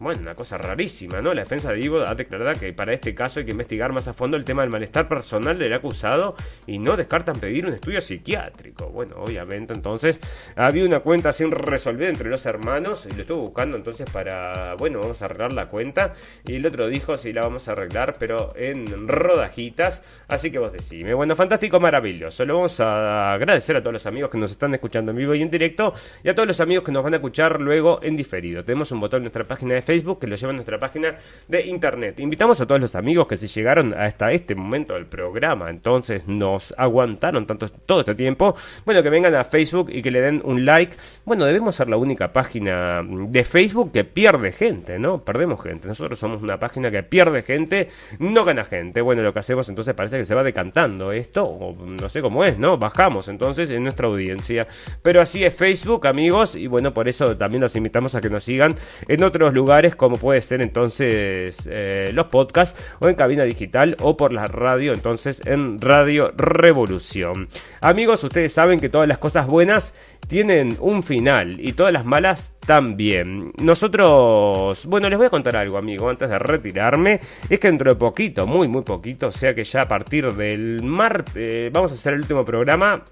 [0.00, 1.34] Bueno, una cosa rarísima, ¿no?
[1.34, 4.14] La defensa de Ivo ha declarado que para este caso hay que investigar más a
[4.14, 6.36] fondo el tema del malestar personal del acusado
[6.66, 8.88] y no descartan pedir un estudio psiquiátrico.
[8.88, 10.18] Bueno, obviamente entonces
[10.56, 15.00] había una cuenta sin resolver entre los hermanos y lo estuvo buscando entonces para, bueno,
[15.00, 16.14] vamos a arreglar la cuenta
[16.46, 20.72] y el otro dijo si la vamos a arreglar pero en rodajitas, así que vos
[20.72, 21.12] decime.
[21.12, 22.46] Bueno, fantástico, maravilloso.
[22.46, 25.42] Lo vamos a agradecer a todos los amigos que nos están escuchando en vivo y
[25.42, 25.92] en directo
[26.24, 28.64] y a todos los amigos que nos van a escuchar luego en diferido.
[28.64, 31.16] Tenemos un botón en nuestra página de Facebook que lo lleva a nuestra página
[31.48, 32.20] de internet.
[32.20, 36.72] Invitamos a todos los amigos que se llegaron hasta este momento del programa, entonces nos
[36.78, 40.64] aguantaron tanto todo este tiempo, bueno, que vengan a Facebook y que le den un
[40.64, 40.96] like.
[41.24, 45.24] Bueno, debemos ser la única página de Facebook que pierde gente, ¿no?
[45.24, 45.88] Perdemos gente.
[45.88, 47.88] Nosotros somos una página que pierde gente,
[48.20, 49.00] no gana gente.
[49.00, 52.44] Bueno, lo que hacemos entonces parece que se va decantando esto, o no sé cómo
[52.44, 52.78] es, ¿no?
[52.78, 54.68] Bajamos entonces en nuestra audiencia.
[55.02, 58.44] Pero así es Facebook, amigos, y bueno, por eso también los invitamos a que nos
[58.44, 58.76] sigan
[59.08, 64.16] en otros lugares como puede ser entonces eh, los podcasts o en cabina digital o
[64.16, 67.48] por la radio entonces en Radio Revolución.
[67.80, 69.94] Amigos, ustedes saben que todas las cosas buenas
[70.28, 73.52] tienen un final y todas las malas también.
[73.58, 77.20] Nosotros, bueno, les voy a contar algo, amigo, antes de retirarme.
[77.48, 80.82] Es que dentro de poquito, muy, muy poquito, o sea que ya a partir del
[80.82, 83.02] martes, vamos a hacer el último programa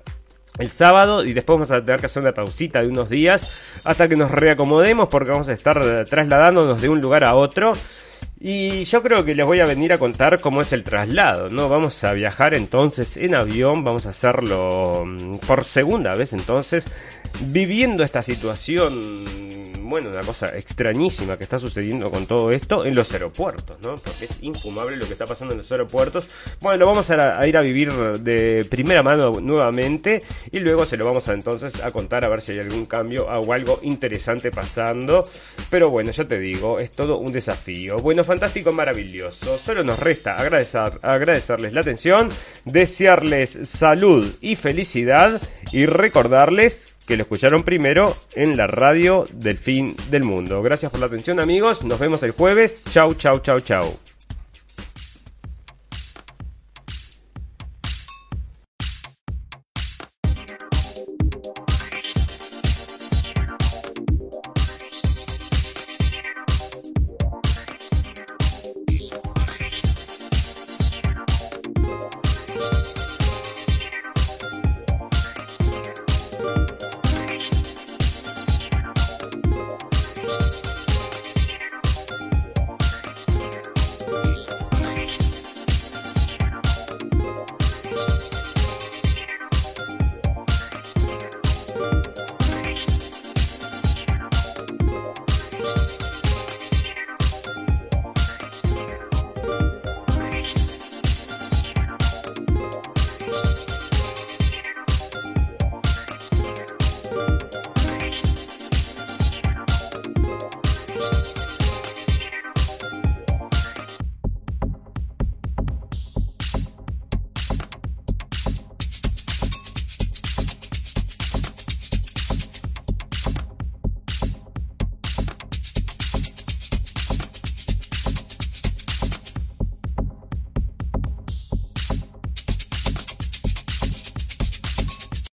[0.59, 3.51] el sábado y después vamos a tener que hacer una pausita de unos días
[3.85, 7.73] hasta que nos reacomodemos porque vamos a estar trasladándonos de un lugar a otro.
[8.41, 11.69] Y yo creo que les voy a venir a contar cómo es el traslado, ¿no?
[11.69, 16.85] Vamos a viajar entonces en avión, vamos a hacerlo mm, por segunda vez entonces,
[17.51, 19.17] viviendo esta situación
[19.89, 23.95] bueno, una cosa extrañísima que está sucediendo con todo esto en los aeropuertos, ¿no?
[23.95, 26.31] Porque es infumable lo que está pasando en los aeropuertos.
[26.61, 30.21] Bueno, lo vamos a, ir a vivir de primera mano nuevamente
[30.53, 33.27] y luego se lo vamos a entonces a contar a ver si hay algún cambio
[33.27, 35.23] o algo interesante pasando.
[35.71, 37.97] Pero bueno, ya te digo, es todo un desafío.
[37.97, 39.59] Bueno, fantástico, maravilloso.
[39.59, 42.29] Solo nos resta agradecer, agradecerles la atención,
[42.65, 45.41] desearles salud y felicidad
[45.73, 50.63] y recordarles que lo escucharon primero en la radio del fin del mundo.
[50.63, 52.85] Gracias por la atención amigos, nos vemos el jueves.
[52.91, 53.99] Chau, chau, chau, chau.